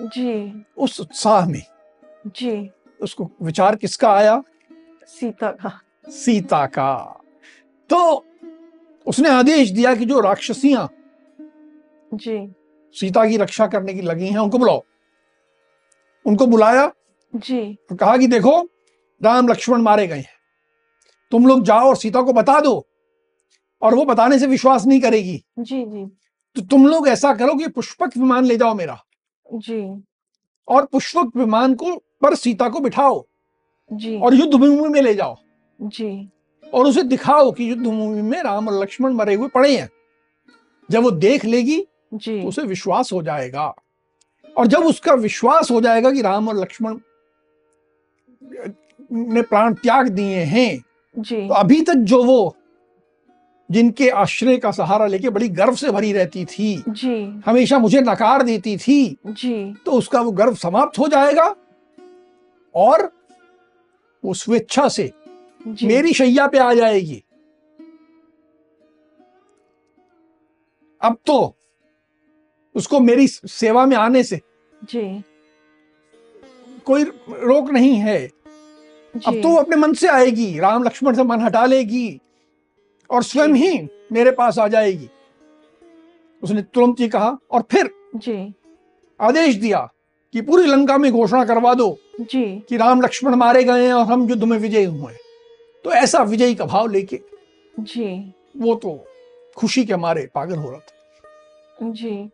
जी। 0.00 0.64
उस 0.76 1.00
उत्साह 1.00 1.46
में 1.46 1.62
जी। 2.26 2.70
उसको 3.00 3.30
विचार 3.42 3.76
किसका 3.76 4.12
आया? 4.12 4.42
सीता 5.06 5.50
का। 5.52 5.80
सीता 6.08 6.66
का। 6.66 7.20
तो 7.90 8.24
उसने 9.06 9.28
आदेश 9.28 9.70
दिया 9.70 9.94
कि 9.94 10.04
जो 10.04 10.20
राक्षसियाँ 10.20 10.88
जी। 12.14 12.54
सीता 12.92 13.28
की 13.28 13.36
रक्षा 13.36 13.66
करने 13.66 13.94
की 13.94 14.00
लगी 14.00 14.26
हैं 14.26 14.38
उनको 14.38 14.58
बुलाओ। 14.58 14.82
उनको 16.26 16.46
बुलाया 16.46 16.92
जी। 17.36 17.78
और 17.90 17.96
कहा 17.96 18.16
कि 18.16 18.26
देखो 18.26 18.62
राम 19.22 19.48
लक्ष्मण 19.48 19.82
मारे 19.82 20.06
गए 20.06 20.16
हैं। 20.16 20.34
तुम 21.30 21.46
लोग 21.46 21.62
जाओ 21.62 21.88
और 21.88 21.96
सीता 21.96 22.22
को 22.22 22.32
बता 22.32 22.60
दो 22.60 22.86
और 23.82 23.94
वो 23.94 24.04
बताने 24.04 24.38
से 24.38 24.46
विश्वास 24.46 24.86
नहीं 24.86 25.00
करेगी। 25.00 25.44
जी 25.58 25.84
जी। 25.84 26.06
तो 26.56 26.62
तुम 26.62 26.86
लोग 26.86 27.08
ऐसा 27.08 27.34
करो 27.34 27.54
कि 27.54 27.68
पुष्पक 27.68 28.16
विमान 28.16 28.44
ले 28.44 28.56
जाओ 28.56 28.74
मेरा। 28.74 29.04
जी। 29.54 30.04
और 30.68 30.86
पुष्पक 30.86 31.32
विमान 31.36 31.74
को 31.74 31.96
पर 31.96 32.34
सीता 32.34 32.68
को 32.68 32.80
बिठाओ 32.80 33.26
जी। 33.92 34.20
और 34.20 34.34
युद्ध 34.34 34.54
भूमि 34.54 34.88
में 34.88 35.02
ले 35.02 35.14
जाओ। 35.14 35.36
जी। 35.80 36.28
और 36.74 36.86
उसे 36.86 37.02
दिखाओ 37.02 37.52
कि 37.52 37.70
युद्ध 37.70 37.82
भूमि 37.82 38.22
में 38.22 38.42
राम 38.42 38.68
और 38.68 38.82
लक्ष्मण 38.82 39.12
मरे 39.12 39.34
हुए 39.34 39.48
पड़े 39.48 39.76
हैं। 39.76 39.90
जब 40.90 41.02
वो 41.02 41.10
देख 41.10 41.44
लेगी 41.44 41.86
जी। 42.14 42.42
तो 42.42 42.48
उसे 42.48 42.62
विश्वास 42.62 43.12
हो 43.12 43.22
जाएगा। 43.22 43.74
और 44.56 44.66
जब 44.66 44.84
उसका 44.84 45.14
विश्वास 45.14 45.70
हो 45.70 45.80
जाएगा 45.80 46.10
कि 46.10 46.22
राम 46.22 46.48
और 46.48 46.56
लक्ष्मण 46.56 46.98
ने 49.12 49.42
प्राण 49.42 49.74
त्याग 49.74 50.08
दिए 50.08 50.38
हैं 50.38 50.84
जी। 51.18 51.48
तो 51.48 51.54
अभी 51.54 51.82
तक 51.82 51.94
जो 51.94 52.24
वो 52.24 52.56
जिनके 53.70 54.08
आश्रय 54.10 54.56
का 54.56 54.70
सहारा 54.70 55.06
लेके 55.06 55.30
बड़ी 55.30 55.48
गर्व 55.48 55.74
से 55.74 55.90
भरी 55.90 56.12
रहती 56.12 56.44
थी 56.44 56.84
जी। 56.88 57.42
हमेशा 57.46 57.78
मुझे 57.78 58.00
नकार 58.00 58.42
देती 58.42 58.76
थी 58.76 59.16
जी। 59.26 59.74
तो 59.86 59.92
उसका 59.92 60.20
वो 60.20 60.32
गर्व 60.32 60.54
समाप्त 60.54 60.98
हो 60.98 61.08
जाएगा। 61.08 61.56
और 62.74 63.12
वो 64.24 64.34
स्वेच्छा 64.34 64.88
से 64.88 65.12
मेरी 65.66 66.12
शैया 66.12 66.46
पे 66.46 66.58
आ 66.58 66.74
जाएगी। 66.74 67.22
अब 71.00 71.16
तो 71.26 71.56
उसको 72.74 73.00
मेरी 73.00 73.26
सेवा 73.28 73.86
में 73.86 73.96
आने 73.96 74.22
से 74.22 74.40
जी। 74.84 75.24
कोई 76.84 77.04
रोक 77.28 77.70
नहीं 77.70 77.94
है। 77.94 78.18
अब 79.26 79.42
तो 79.42 79.48
वो 79.48 79.56
अपने 79.56 79.76
मन 79.76 79.92
से 79.92 80.08
आएगी 80.08 80.58
राम 80.58 80.84
लक्ष्मण 80.84 81.14
से 81.14 81.22
मन 81.22 81.40
हटा 81.40 81.66
लेगी 81.66 82.20
और 83.10 83.22
स्वयं 83.22 83.48
ही 83.48 83.88
मेरे 84.12 84.30
पास 84.30 84.58
आ 84.58 84.68
जाएगी। 84.68 85.08
उसने 86.42 86.62
तुरंत 86.62 87.00
ही 87.00 87.08
कहा 87.08 87.36
और 87.50 87.62
फिर 87.70 87.90
जी। 88.16 88.54
आदेश 89.20 89.54
दिया 89.54 89.88
कि 90.32 90.40
पूरी 90.40 90.66
लंका 90.66 90.98
में 90.98 91.12
घोषणा 91.12 91.44
करवा 91.44 91.74
दो 91.74 91.98
जी। 92.20 92.44
कि 92.68 92.76
राम 92.76 93.00
लक्ष्मण 93.00 93.34
मारे 93.34 93.64
गए 93.64 93.86
हैं 93.86 93.94
और 93.94 94.06
हम 94.06 94.28
युद्ध 94.28 94.44
में 94.44 94.58
विजयी 94.58 94.84
हुए 94.84 95.12
हैं। 95.12 95.20
तो 95.86 95.92
ऐसा 95.92 96.22
विजयी 96.22 96.54
का 96.54 96.64
भाव 96.64 96.86
लेके 96.86 97.20
जी। 97.74 98.34
वो 98.56 98.74
तो 98.74 98.92
खुशी 99.56 99.84
के 99.84 99.96
मारे 99.96 100.26
पागल 100.34 100.56
हो 100.56 100.70
रहा 100.70 100.80
था। 100.80 101.90
जी। 101.90 102.30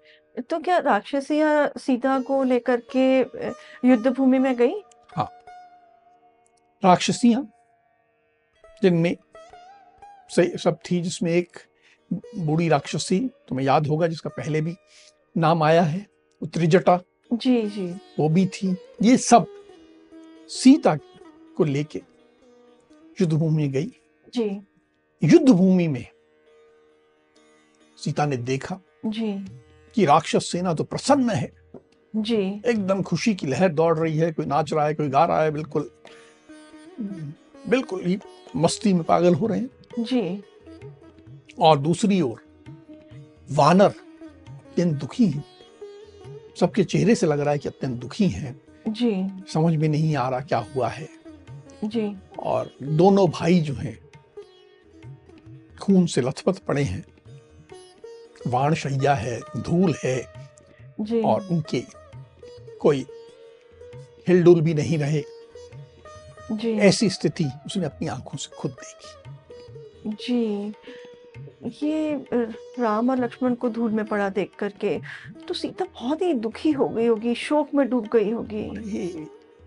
तो 0.51 0.59
क्या 0.59 0.79
राक्षसियाँ 0.79 1.73
सीता 1.79 2.19
को 2.21 2.43
लेकर 2.43 2.83
के 2.97 3.21
युद्ध 3.89 4.07
भूमि 4.09 4.39
में 4.39 4.55
गई? 4.57 4.75
हाँ। 5.17 5.29
राक्षसियाँ 6.85 7.43
जिनमें 8.83 9.17
से 10.31 10.47
सब 10.59 10.79
थी 10.91 11.01
जिसमें 11.01 11.33
एक 11.33 11.59
बूढ़ी 12.39 12.69
राक्षसी 12.69 13.21
तुम्हें 13.49 13.67
याद 13.67 13.87
होगा 13.87 14.07
जिसका 14.07 14.31
पहले 14.31 14.61
भी 14.61 14.75
नाम 15.37 15.63
आया 15.63 15.83
है 15.83 16.07
त्रिजटा 16.43 16.99
जी 17.33 17.63
जी। 17.63 17.87
वो 18.19 18.29
भी 18.29 18.47
थी। 18.47 18.77
ये 19.03 19.17
सब 19.17 19.47
सीता 20.49 20.97
को 21.57 21.65
लेके 21.65 22.03
युद्ध 23.21 23.33
भूमि 23.33 23.69
गई। 23.69 23.93
जी। 24.35 24.61
युद्ध 25.23 25.49
भूमि 25.49 25.89
में 25.89 26.07
सीता 27.99 28.27
ने 28.27 28.37
देखा 28.37 28.81
जी। 29.07 29.33
कि 29.95 30.05
राक्षस 30.05 30.51
सेना 30.53 30.75
तो 30.75 30.85
प्रसन्न 30.85 31.31
है। 31.31 31.53
जी। 32.17 32.63
एकदम 32.67 33.03
खुशी 33.03 33.35
की 33.35 33.47
लहर 33.47 33.69
दौड़ 33.69 33.99
रही 33.99 34.17
है 34.19 34.33
कोई 34.33 34.47
नाच 34.47 34.73
रहा 34.73 34.87
है 34.87 34.95
कोई 34.95 35.09
गा 35.09 35.25
रहा 35.25 35.43
है 35.43 35.51
बिल्कुल 35.51 35.91
बिल्कुल 37.69 38.05
ही 38.05 38.19
मस्ती 38.57 38.93
में 38.93 39.03
पागल 39.05 39.35
हो 39.35 39.47
रहे 39.47 39.59
हैं। 39.59 40.05
जी। 40.05 40.43
और 41.59 41.79
दूसरी 41.79 42.21
ओर 42.21 42.45
वानर 43.51 43.95
अत्यंत 44.49 44.95
दुखी 44.95 45.27
हैं। 45.27 45.45
सबके 46.61 46.85
चेहरे 46.85 47.15
से 47.15 47.27
लग 47.27 47.41
रहा 47.41 47.51
है 47.51 47.59
कि 47.59 47.69
अत्यंत 47.69 48.01
दुखी 48.01 48.29
हैं। 48.29 48.61
जी। 48.89 49.31
समझ 49.53 49.77
में 49.77 49.89
नहीं 49.89 50.17
आ 50.17 50.29
रहा 50.29 50.41
क्या 50.41 50.59
हुआ 50.59 50.89
है। 50.89 51.09
जी। 51.85 52.17
और 52.43 52.71
दोनों 52.83 53.29
भाई 53.31 53.61
जो 53.61 53.75
हैं 53.75 53.99
खून 55.81 56.07
से 56.07 56.21
लथपथ 56.21 56.59
पड़े 56.59 56.83
हैं। 56.83 57.05
वाण 58.47 58.75
शैया 58.75 59.15
है 59.15 59.41
धूल 59.57 59.95
है 60.05 60.19
जी। 61.01 61.21
और 61.23 61.47
उनके 61.51 61.83
कोई 62.81 63.07
हिलडुल 64.29 64.61
भी 64.61 64.75
नहीं 64.75 64.99
रहे। 64.99 65.23
जी। 66.53 66.73
ऐसी 66.81 67.09
स्थिति 67.11 67.45
उसने 67.67 67.85
अपनी 67.87 68.09
आँखों 68.09 68.39
से 68.39 68.57
खुद 68.57 68.71
देखी। 68.71 70.15
जी। 70.25 70.75
ये 71.83 72.15
राम 72.79 73.11
और 73.11 73.19
लक्ष्मण 73.19 73.55
को 73.55 73.69
धूल 73.69 73.91
में 73.91 74.05
पड़ा 74.05 74.29
देख 74.29 74.51
करके 74.59 74.99
तो 75.49 75.55
सीता 75.55 75.85
बहुत 75.85 76.23
ही 76.23 76.33
दुखी 76.35 76.71
हो 76.71 76.89
गई 76.89 77.07
होगी 77.07 77.35
शोक 77.35 77.75
में 77.75 77.89
डूब 77.91 78.09
गई 78.13 78.31
होगी। 78.31 78.63
ये 78.97 79.07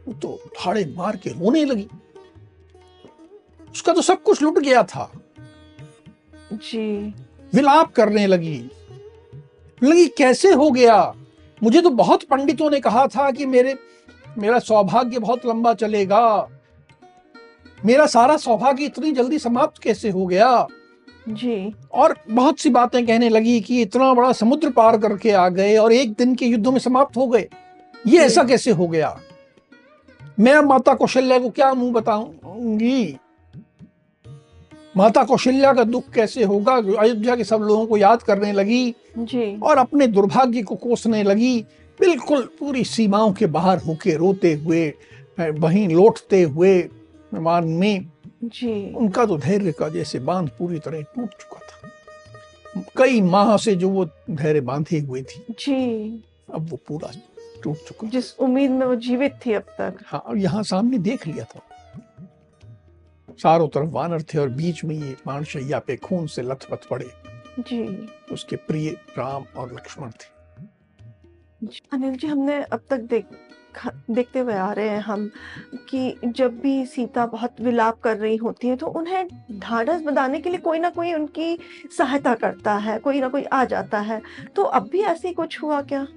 वो 0.07 0.13
तो 0.13 0.39
ठाड़े 0.57 0.85
मार 0.97 1.17
के 1.17 1.29
रोने 1.29 1.63
लगी। 1.65 1.87
उसका 3.75 3.93
तो 3.93 4.01
सब 4.01 4.23
कुछ 4.23 4.41
लुट 4.41 4.59
गया 4.59 4.83
था। 4.83 5.11
जी। 6.53 7.13
विलाप 7.53 7.91
करने 7.91 8.27
लगी। 8.27 8.69
लगी 9.83 10.07
कैसे 10.07 10.51
हो 10.53 10.71
गया? 10.71 11.13
मुझे 11.63 11.81
तो 11.81 11.89
बहुत 11.89 12.23
पंडितों 12.23 12.69
ने 12.69 12.79
कहा 12.79 13.07
था 13.07 13.31
कि 13.31 13.45
मेरे 13.45 13.77
मेरा 14.37 14.59
सौभाग्य 14.59 15.19
बहुत 15.19 15.45
लंबा 15.45 15.73
चलेगा। 15.73 16.49
मेरा 17.85 18.05
सारा 18.05 18.37
सौभाग्य 18.37 18.85
इतनी 18.85 19.11
जल्दी 19.11 19.39
समाप्त 19.39 19.81
कैसे 19.81 20.09
हो 20.09 20.25
गया? 20.25 20.67
जी। 21.29 21.75
और 21.93 22.15
बहुत 22.29 22.59
सी 22.59 22.69
बातें 22.69 23.07
कहने 23.07 23.29
लगी 23.29 23.61
कि 23.61 23.81
इतना 23.81 24.13
बड़ा 24.13 24.31
समुद्र 24.31 24.69
पार 24.69 24.97
करके 24.97 25.31
आ 25.31 25.49
गए 25.49 25.77
और 25.77 25.93
एक 25.93 26.13
दिन 26.13 26.35
के 26.35 26.45
युद्ध 26.45 26.67
में 26.67 26.79
समाप्त 26.79 27.17
हो 27.17 27.27
गए। 27.27 27.49
ये 28.07 28.17
ऐसा 28.17 28.43
कैसे 28.43 28.71
हो 28.71 28.87
गया? 28.87 29.19
मैं 30.39 30.59
माता 30.59 30.93
कौशल्या 30.93 31.39
को 31.39 31.49
क्या 31.49 31.73
मुँह 31.73 31.93
बताऊँगी? 31.93 33.17
माता 34.97 35.23
कौशल्या 35.23 35.73
का 35.73 35.83
दुख 35.83 36.09
कैसे 36.09 36.43
होगा? 36.43 36.75
अयोध्या 36.99 37.35
के 37.35 37.43
सब 37.43 37.61
लोगों 37.61 37.85
को 37.85 37.97
याद 37.97 38.23
करने 38.23 38.51
लगी। 38.53 38.95
जी। 39.17 39.59
और 39.59 39.77
अपने 39.77 40.07
दुर्भाग्य 40.07 40.61
को 40.63 40.75
कोसने 40.75 41.23
लगी। 41.23 41.59
बिल्कुल 41.99 42.49
पूरी 42.59 42.83
सीमाओं 42.83 43.33
के 43.33 43.45
बाहर 43.45 43.77
होके 43.77 44.15
रोते 44.15 44.53
हुए 44.53 44.87
वहीं 45.39 45.87
लौटते 45.89 46.41
हुए 46.41 46.77
विमान 47.33 47.67
में 47.67 48.07
जी। 48.43 48.93
उनका 48.93 49.25
तो 49.25 49.37
धैर्य 49.37 49.71
का 49.71 49.89
जैसे 49.89 50.19
बाँध 50.19 50.49
पूरी 50.49 50.79
तरह 50.79 51.01
टूट 51.01 51.29
चुका 51.31 51.59
था। 51.59 52.83
कई 52.97 53.21
माह 53.21 53.55
से 53.57 53.75
जो 53.75 53.89
वो 53.89 54.05
धैर्य 54.31 54.61
बांधे 54.61 54.99
हुए 54.99 55.21
थी 55.21 55.45
जी। 55.59 56.23
अब 56.53 56.69
वो 56.69 56.79
पूरा 56.87 57.11
टूट 57.63 57.77
चुका। 57.77 58.07
जिस 58.09 58.33
उम्मीद 58.39 58.71
में 58.71 58.85
वो 58.85 58.95
जीवित 58.95 59.39
थी 59.45 59.53
अब 59.53 59.61
तक। 59.61 59.97
हाँ 60.05 60.19
और 60.19 60.37
यहाँ 60.37 60.63
सामने 60.63 60.97
देख 60.97 61.27
लिया 61.27 61.43
था। 61.43 61.61
चारों 63.39 63.67
तरफ़ 63.67 63.89
वानर 63.89 64.21
थे 64.21 64.37
और 64.37 64.49
बीच 64.49 64.83
में 64.83 64.95
ये 64.95 65.15
मानशैया 65.27 65.79
पे 65.79 65.95
खून 65.95 66.27
से 66.27 66.41
लथपथ 66.41 66.87
पड़े। 66.89 67.09
जी। 67.59 68.07
उसके 68.31 68.55
प्रिय 68.55 68.89
राम 69.17 69.45
और 69.57 69.73
लक्ष्मण 69.73 70.11
थे। 70.11 70.33
अनिल 71.93 72.15
जी 72.15 72.27
हमने 72.27 72.61
अब 72.63 72.81
तक 72.89 72.97
देख 72.97 73.25
देखते 74.11 74.39
हुए 74.39 74.53
आ 74.53 74.71
रहे 74.71 74.89
हैं 74.89 74.99
हम 74.99 75.31
कि 75.89 76.15
जब 76.25 76.59
भी 76.59 76.85
सीता 76.85 77.25
बहुत 77.25 77.61
विलाप 77.61 77.99
कर 77.99 78.17
रही 78.17 78.35
होती 78.35 78.67
है 78.67 78.75
तो 78.75 78.87
उन्हें 78.87 79.27
ढाढ़स 79.59 80.01
बंधाने 80.01 80.39
के 80.41 80.49
लिए 80.49 80.59
कोई 80.59 80.79
ना 80.79 80.89
कोई 80.89 81.13
उनकी 81.13 81.57
सहायता 81.97 82.35
करता 82.35 82.75
है 82.77 82.97
कोई 82.99 83.19
ना 83.19 83.29
कोई 83.29 83.43
आ 83.43 83.63
जाता 83.65 83.99
है। 83.99 84.21
तो 84.55 84.63
अब 84.63 84.87
भी 84.89 85.01
ऐसे 85.01 85.27
ही 85.27 85.33
कुछ 85.33 85.61
हुआ 85.61 85.81
क्या? 85.81 86.07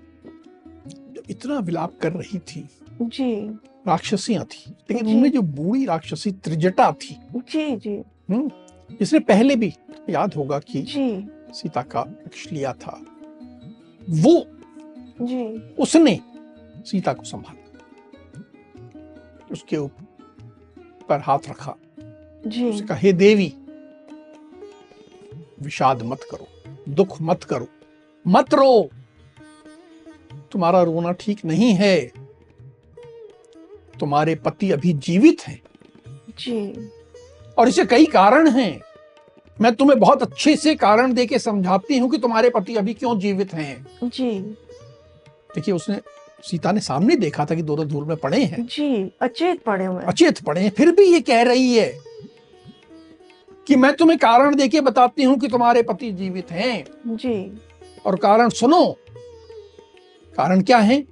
इतना 1.30 1.58
विलाप 1.58 1.98
कर 2.02 2.12
रही 2.12 2.38
थी 2.38 2.68
जी। 3.02 3.58
राक्षसियाँ 3.86 4.44
थी 4.44 4.70
लेकिन 4.90 5.06
उनमें 5.06 5.30
जो 5.32 5.42
बूढ़ी 5.42 5.84
राक्षसी 5.86 6.30
त्रिजटा 6.44 6.90
थी 6.92 7.16
जी 7.34 7.76
जी। 7.76 7.94
हम्म, 8.30 8.50
जिसने 8.98 9.18
पहले 9.20 9.56
भी 9.56 9.72
याद 10.10 10.34
होगा 10.34 10.58
कि 10.58 10.82
जी। 10.82 11.08
सीता 11.54 11.82
का 11.82 12.00
रक्ष 12.00 12.46
लिया 12.52 12.72
था 12.72 13.00
वो 14.00 14.34
जी। 15.20 15.44
उसने 15.78 16.18
सीता 16.86 17.12
को 17.12 17.24
संभाला 17.24 17.66
उसके 19.52 19.76
ऊपर 19.76 21.20
हाथ 21.20 21.48
रखा 21.50 21.74
जी। 22.46 22.68
उसने 22.70 22.86
कहा 22.86 22.98
हे 22.98 23.12
देवी 23.12 23.52
विषाद 25.62 26.02
मत 26.02 26.20
करो 26.30 26.46
दुख 26.94 27.16
मत 27.22 27.44
करो 27.44 27.66
मत 28.26 28.54
रो 28.54 28.88
तुम्हारा 30.52 30.82
रोना 30.82 31.12
ठीक 31.12 31.44
नहीं 31.44 31.72
है 31.74 31.96
तुम्हारे 34.00 34.34
पति 34.34 34.70
अभी 34.70 34.92
जीवित 34.92 35.42
हैं। 35.42 35.60
जी। 36.38 36.90
और 37.58 37.68
इसे 37.68 37.84
कई 37.84 38.06
कारण 38.06 38.48
हैं। 38.50 38.80
मैं 39.60 39.74
तुम्हें 39.74 39.98
बहुत 40.00 40.22
अच्छे 40.22 40.56
से 40.56 40.74
कारण 40.74 41.12
दे 41.12 41.26
के 41.26 41.38
समझाती 41.38 41.98
हूँ 41.98 42.10
कि 42.10 42.18
तुम्हारे 42.18 42.50
पति 42.50 42.74
अभी 42.76 42.94
क्यों 42.94 43.18
जीवित 43.18 43.54
हैं। 43.54 43.86
जी। 44.04 44.30
देखिए 45.54 45.74
उसने 45.74 46.00
सीता 46.44 46.72
ने 46.72 46.80
सामने 46.80 47.16
देखा 47.16 47.44
था 47.44 47.54
कि 47.54 47.62
दोनों 47.62 47.86
धूल 47.88 48.04
में 48.04 48.16
पड़े 48.16 48.42
हैं। 48.42 48.66
जी 48.66 49.12
अचेत 49.22 49.62
पड़े 49.62 49.84
हुए 49.84 50.02
अचेत 50.04 50.42
पड़े 50.42 50.60
हैं। 50.60 50.70
फिर 50.70 50.92
भी 50.92 51.04
ये 51.04 51.20
कह 51.20 51.42
रही 51.42 51.74
है 51.74 51.88
कि 53.66 53.76
मैं 53.76 53.92
तुम्हें 53.92 54.18
कारण 54.18 54.54
देके 54.54 54.80
बताती 54.80 55.22
हूँ 55.22 55.38
कि 55.38 55.48
तुम्हारे 55.48 55.82
पति 55.82 56.10
जीवित 56.12 56.50
हैं। 56.50 56.84
जी। 57.06 57.58
और 58.06 58.16
कारण 58.16 58.48
सुनो। 58.48 58.84
कारण 60.34 60.62
क्या 60.62 60.78
है? 60.78 61.04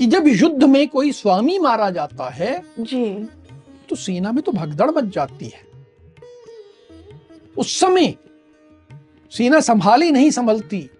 कि 0.00 0.06
जब 0.06 0.24
युद्ध 0.26 0.64
में 0.64 0.88
कोई 0.88 1.12
स्वामी 1.12 1.58
मारा 1.58 1.90
जाता 1.90 2.30
है 2.30 2.62
जी। 2.80 3.28
तो 3.88 3.96
सेना 3.96 4.32
में 4.32 4.42
तो 4.42 4.52
भगदड़ 4.52 4.90
मच 4.90 5.04
जाती 5.04 5.46
है। 5.46 5.60
उस 7.58 7.80
समय 7.80 8.14
सेना 9.30 9.60
संभाली 9.60 10.10
नहीं 10.10 10.30
संभलती। 10.30 10.90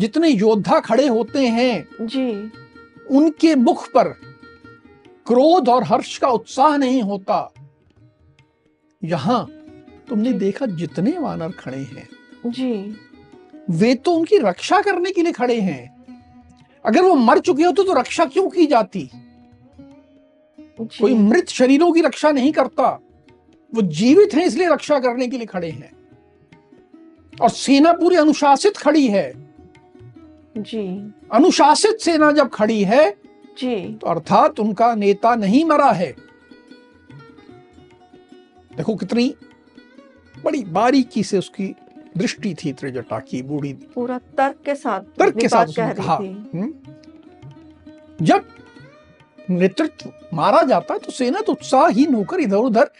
जितने 0.00 0.28
योद्धा 0.28 0.80
खड़े 0.80 1.06
होते 1.06 1.46
हैं 1.46 2.06
जी। 2.06 2.50
उनके 3.10 3.54
मुख 3.54 3.88
पर 3.88 4.08
क्रोध 5.26 5.68
और 5.68 5.84
हर्ष 5.84 6.18
का 6.18 6.28
उत्साह 6.28 6.76
नहीं 6.76 7.02
होता। 7.02 7.52
यहाँ 9.04 9.50
तुमने 10.08 10.32
देखा 10.32 10.66
जितने 10.66 11.18
वानर 11.18 11.50
खड़े 11.50 11.78
हैं। 11.78 12.08
जी। 12.46 12.96
वे 13.70 13.94
तो 13.94 14.12
उनकी 14.12 14.38
रक्षा 14.38 14.80
करने 14.80 15.10
के 15.10 15.22
लिए 15.22 15.32
खड़े 15.32 15.60
हैं। 15.60 15.97
अगर 16.84 17.02
वो 17.02 17.14
मर 17.14 17.38
चुके 17.38 17.62
होते 17.62 17.84
तो 17.84 17.92
रक्षा 17.92 18.24
क्यों 18.24 18.48
की 18.48 18.66
जाती? 18.66 19.10
कोई 20.80 21.14
मृत 21.14 21.48
शरीरों 21.48 21.92
की 21.92 22.00
रक्षा 22.00 22.30
नहीं 22.30 22.52
करता। 22.52 22.88
वो 23.74 23.82
जीवित 23.82 24.34
हैं 24.34 24.46
इसलिए 24.46 24.68
रक्षा 24.68 24.98
करने 24.98 25.28
के 25.28 25.36
लिए 25.36 25.46
खड़े 25.46 25.70
हैं। 25.70 25.90
और 27.42 27.50
सेना 27.50 27.92
पूरी 27.92 28.16
अनुशासित 28.16 28.76
खड़ी 28.76 29.06
है। 29.08 29.32
जी। 30.58 31.12
अनुशासित 31.32 32.00
सेना 32.00 32.32
जब 32.32 32.48
खड़ी 32.48 32.84
है 32.84 33.10
जी। 33.58 33.94
तो 33.94 34.06
अर्थात 34.06 34.60
उनका 34.60 34.94
नेता 34.94 35.34
नहीं 35.34 35.64
मरा 35.64 35.90
है। 35.92 36.14
देखो 38.76 38.94
कितनी 38.96 39.34
बड़ी 40.44 40.64
बारीकी 40.64 41.22
से 41.22 41.38
उसकी 41.38 41.74
दृष्टि 42.18 42.54
थी 42.54 42.72
त्रिजटा 42.72 43.18
की 43.20 43.42
बूढ़ी 43.42 43.72
पूरा 43.94 44.18
तर्क 44.38 44.56
के 44.64 44.74
साथ 44.74 45.00
तर्क 45.18 45.38
के 45.40 45.48
साथ 45.48 45.66
कह 45.76 45.86
रही 45.86 45.94
कहा 45.96 46.18
थी। 46.20 46.28
हम्म? 46.54 46.72
जब 48.20 48.44
नेतृत्व 49.50 50.12
मारा 50.36 50.62
जाता 50.62 50.94
है 50.94 51.00
तो 51.00 51.12
सेना 51.12 51.40
तो 51.40 51.52
उत्साहहीन 51.52 52.14
होकर 52.14 52.40
इधर 52.40 52.56
उधर 52.68 52.90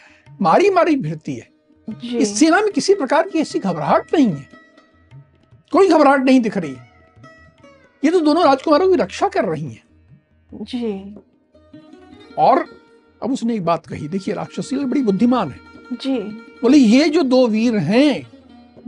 मारी 0.41 0.69
मारी 0.69 0.95
भिड़ती 0.97 1.35
है 1.35 1.47
इस 2.17 2.37
सेना 2.39 2.61
में 2.61 2.71
किसी 2.71 2.93
प्रकार 2.95 3.29
की 3.29 3.39
ऐसी 3.39 3.59
घबराहट 3.59 4.13
नहीं 4.13 4.27
है। 4.27 4.47
कोई 5.73 5.89
घबराहट 5.89 6.21
नहीं 6.21 6.39
दिख 6.41 6.57
रही 6.57 6.75
ये 8.03 8.11
तो 8.11 8.19
दोनों 8.19 8.43
राजकुमारों 8.45 8.89
की 8.89 8.95
रक्षा 8.95 9.27
कर 9.27 9.45
रही 9.45 9.65
हैं। 9.65 10.63
जी। 10.63 11.15
और 12.37 12.65
अब 13.21 13.31
उसने 13.31 13.55
एक 13.55 13.65
बात 13.65 13.85
कही 13.87 14.07
देखिए 14.07 14.33
राक्षसी 14.33 14.75
बड़ी 14.77 15.01
बुद्धिमान 15.03 15.49
है। 15.51 15.59
जी। 15.93 16.17
बोले 16.61 16.77
ये 16.77 17.09
जो 17.09 17.23
दो 17.23 17.45
वीर 17.47 17.77
हैं 17.77 18.38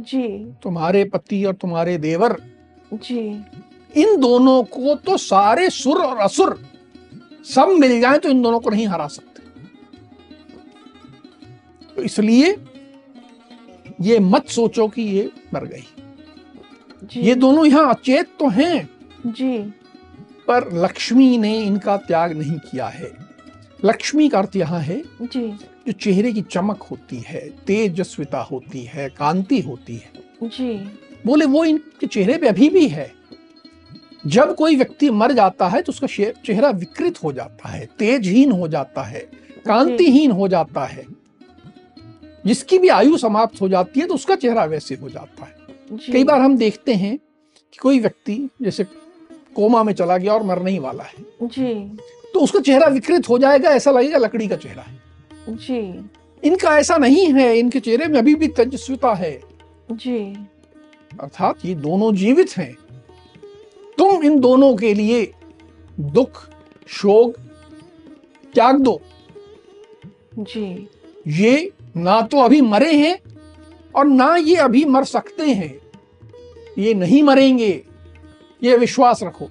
जी। 0.01 0.27
तुम्हारे 0.63 1.03
पति 1.05 1.43
और 1.45 1.53
तुम्हारे 1.53 1.97
देवर। 1.97 2.35
जी। 2.93 3.19
इन 3.93 4.19
दोनों 4.19 4.61
को 4.63 4.95
तो 4.95 5.17
सारे 5.17 5.69
सुर 5.69 5.97
और 5.97 6.17
असुर 6.17 6.59
सब 7.45 7.67
मिल 7.79 7.99
जाए 8.01 8.17
तो 8.17 8.29
इन 8.29 8.41
दोनों 8.41 8.59
को 8.59 8.69
नहीं 8.69 8.87
हरा 8.87 9.07
सकते। 9.07 9.41
तो 11.95 12.03
इसलिए 12.03 12.55
ये 14.01 14.19
मत 14.19 14.47
सोचो 14.47 14.87
कि 14.87 15.01
ये 15.01 15.29
मर 15.53 15.65
गई। 15.65 15.87
जी। 17.03 17.21
ये 17.21 17.35
दोनों 17.35 17.65
यहाँ 17.65 17.93
अचेत 17.93 18.29
तो 18.39 18.47
हैं 18.49 18.89
जी। 19.27 19.57
पर 20.47 20.69
लक्ष्मी 20.75 21.37
ने 21.37 21.57
इनका 21.57 21.97
त्याग 21.97 22.31
नहीं 22.31 22.57
किया 22.61 22.87
है। 22.87 23.11
लक्ष्मी 23.85 24.29
का 24.29 24.39
अर्थ 24.39 24.55
यहाँ 24.55 24.79
है 24.79 25.01
जी। 25.21 25.47
जो 25.87 25.91
चेहरे 25.91 26.31
की 26.33 26.41
चमक 26.41 26.81
होती 26.81 27.23
है 27.27 27.49
तेजस्विता 27.67 28.41
होती 28.41 28.83
है 28.83 29.09
कांति 29.09 29.59
होती 29.59 29.95
है। 29.95 30.49
जी। 30.49 30.73
बोले 31.25 31.45
वो 31.45 31.65
इनके 31.65 32.07
चेहरे 32.07 32.37
पे 32.37 32.47
अभी 32.47 32.69
भी 32.69 32.87
है। 32.87 33.11
जब 34.27 34.55
कोई 34.55 34.75
व्यक्ति 34.75 35.09
मर 35.09 35.31
जाता 35.31 35.67
है 35.67 35.81
तो 35.81 35.91
उसका 35.91 36.07
चेहरा 36.45 36.69
विकृत 36.69 37.23
हो 37.23 37.33
जाता 37.33 37.69
है 37.69 37.85
तेजहीन 37.99 38.51
हो 38.51 38.67
जाता 38.67 39.03
है 39.03 39.19
कांतिहीन 39.65 40.31
हो 40.31 40.47
जाता 40.47 40.85
है। 40.85 41.05
जिसकी 42.45 42.79
भी 42.79 42.87
आयु 42.87 43.17
समाप्त 43.17 43.61
हो 43.61 43.69
जाती 43.69 43.99
है 43.99 44.07
तो 44.07 44.13
उसका 44.13 44.35
चेहरा 44.35 44.65
वैसे 44.65 44.95
हो 44.95 45.09
जाता 45.09 45.45
है। 45.45 45.55
कई 46.13 46.23
बार 46.23 46.39
हम 46.41 46.57
देखते 46.57 46.93
हैं 46.93 47.17
कि 47.17 47.77
कोई 47.77 47.99
व्यक्ति 47.99 48.49
जैसे 48.61 48.83
कोमा 49.55 49.83
में 49.83 49.93
चला 49.93 50.17
गया 50.17 50.33
और 50.33 50.43
मरने 50.43 50.71
ही 50.71 50.79
वाला 50.79 51.03
है। 51.03 51.47
जी। 51.47 51.97
तो 52.33 52.39
उसका 52.39 52.59
चेहरा 52.59 52.87
विकृत 52.87 53.29
हो 53.29 53.37
जाएगा 53.37 53.69
ऐसा 53.69 53.91
लगेगा 53.91 54.17
लकड़ी 54.17 54.47
का 54.47 54.55
चेहरा 54.55 54.81
है। 54.81 55.10
जी। 55.49 56.09
इनका 56.43 56.77
ऐसा 56.77 56.97
नहीं 56.97 57.33
है 57.33 57.57
इनके 57.57 57.79
चेहरे 57.79 58.07
में 58.07 58.19
अभी 58.19 58.35
भी 58.35 58.47
तेजस्विता 58.47 59.13
है। 59.13 59.41
जी। 59.91 60.47
अर्थात 61.21 61.65
ये 61.65 61.75
दोनों 61.75 62.15
जीवित 62.15 62.57
हैं। 62.57 62.77
तुम 63.97 64.23
इन 64.23 64.39
दोनों 64.39 64.75
के 64.75 64.93
लिए 64.93 65.33
दुख 65.99 66.49
शोक 66.87 67.35
त्याग 68.53 68.79
दो। 68.79 69.01
जी। 70.39 70.89
ये 71.27 71.71
ना 71.97 72.21
तो 72.21 72.39
अभी 72.39 72.61
मरे 72.61 72.93
हैं 72.93 73.19
और 73.95 74.05
ना 74.05 74.35
ये 74.35 74.55
अभी 74.55 74.85
मर 74.85 75.03
सकते 75.03 75.43
हैं। 75.43 75.81
ये 76.77 76.93
नहीं 76.93 77.23
मरेंगे। 77.23 77.83
ये 78.63 78.77
विश्वास 78.77 79.23
रखो 79.23 79.49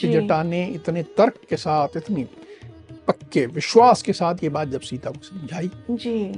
कि 0.00 0.08
जटा 0.08 0.42
ने 0.42 0.66
इतने 0.66 1.02
तर्क 1.02 1.34
के 1.50 1.56
साथ 1.56 1.88
इतनी 1.96 2.24
पक्के 3.08 3.46
विश्वास 3.46 4.02
के 4.02 4.12
साथ 4.12 4.34
ये 4.42 4.48
बात 4.48 4.68
जब 4.68 4.80
सीता 4.80 5.10
को 5.10 5.22
समझाई 5.22 5.70
जी। 5.90 6.34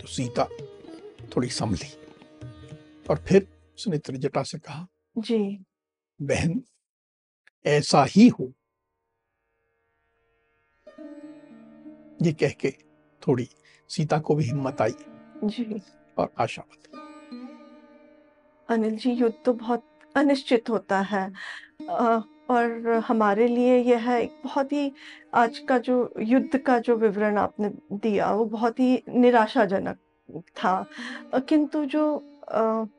तो 0.00 0.06
सीता 0.06 0.44
थोड़ी 1.36 1.48
संभली 1.48 1.90
और 3.10 3.16
फिर 3.16 3.46
उसने 3.78 3.98
त्रिजटा 3.98 4.42
से 4.42 4.58
कहा 4.58 4.86
जी। 5.18 5.64
बहन 6.22 6.62
ऐसा 7.66 8.04
ही 8.04 8.28
हो। 8.28 8.52
ये 12.22 12.32
कह 12.32 12.50
के 12.50 12.70
थोड़ी 13.22 13.48
सीता 13.88 14.18
को 14.18 14.34
भी 14.34 14.44
हिम्मत 14.44 14.80
आई 14.80 14.94
जी। 15.44 15.82
और 16.18 16.32
आशा 16.38 16.62
बंधी 16.62 16.98
अनिल 18.68 18.96
जी 18.96 19.10
युद्ध 19.10 19.34
तो 19.44 19.52
बहुत 19.52 19.84
अनिश्चित 20.16 20.70
होता 20.70 21.00
है। 21.00 21.32
अ, 21.90 22.20
और 22.50 22.88
हमारे 23.08 23.46
लिए 23.48 23.76
यह 23.76 24.10
एक 24.12 24.40
बहुत 24.44 24.72
ही 24.72 24.92
आज 25.34 25.58
का 25.58 25.78
जो 25.78 25.96
युद्ध 26.18 26.58
का 26.58 26.78
जो 26.78 26.96
विवरण 26.96 27.38
आपने 27.38 27.68
दिया, 27.92 28.30
वो 28.32 28.44
बहुत 28.44 28.80
ही 28.80 29.02
निराशाजनक 29.08 29.96
था। 30.56 30.86
किंतु 31.34 31.84
जो 31.84 32.22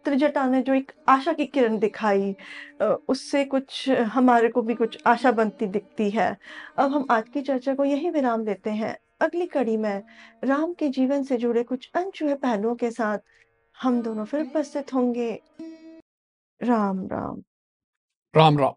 त्रिजटा 0.03 0.45
ने 0.45 0.61
जो 0.61 0.73
एक 0.73 0.91
आशा 1.07 1.33
की 1.33 1.45
किरण 1.45 1.77
दिखाई 1.77 2.35
उससे 3.09 3.45
कुछ, 3.45 3.89
हमारे 3.89 4.49
को 4.49 4.61
भी 4.61 4.75
कुछ 4.75 4.97
आशा 5.07 5.31
बनती 5.31 5.65
दिखती 5.67 6.09
है। 6.09 6.37
अब 6.77 6.91
हम 6.91 7.05
आज 7.11 7.29
की 7.29 7.41
चर्चा 7.41 7.75
को 7.75 7.85
यही 7.85 8.09
विराम 8.09 8.43
देते 8.43 8.69
हैं। 8.69 8.97
अगली 9.21 9.47
कड़ी 9.47 9.77
में 9.77 10.03
राम 10.43 10.73
के 10.73 10.89
जीवन 10.89 11.23
से 11.23 11.37
जुड़े 11.37 11.63
कुछ 11.63 11.89
अनछुए 11.95 12.35
पहलुओं 12.35 12.75
के 12.75 12.91
साथ 12.91 13.19
हम 13.81 14.01
दोनों 14.01 14.25
फिर 14.25 14.41
उपस्थित 14.41 14.93
होंगे। 14.93 15.41
राम 16.63 17.07
राम। 17.07 17.43
राम 18.35 18.57
राम। 18.57 18.73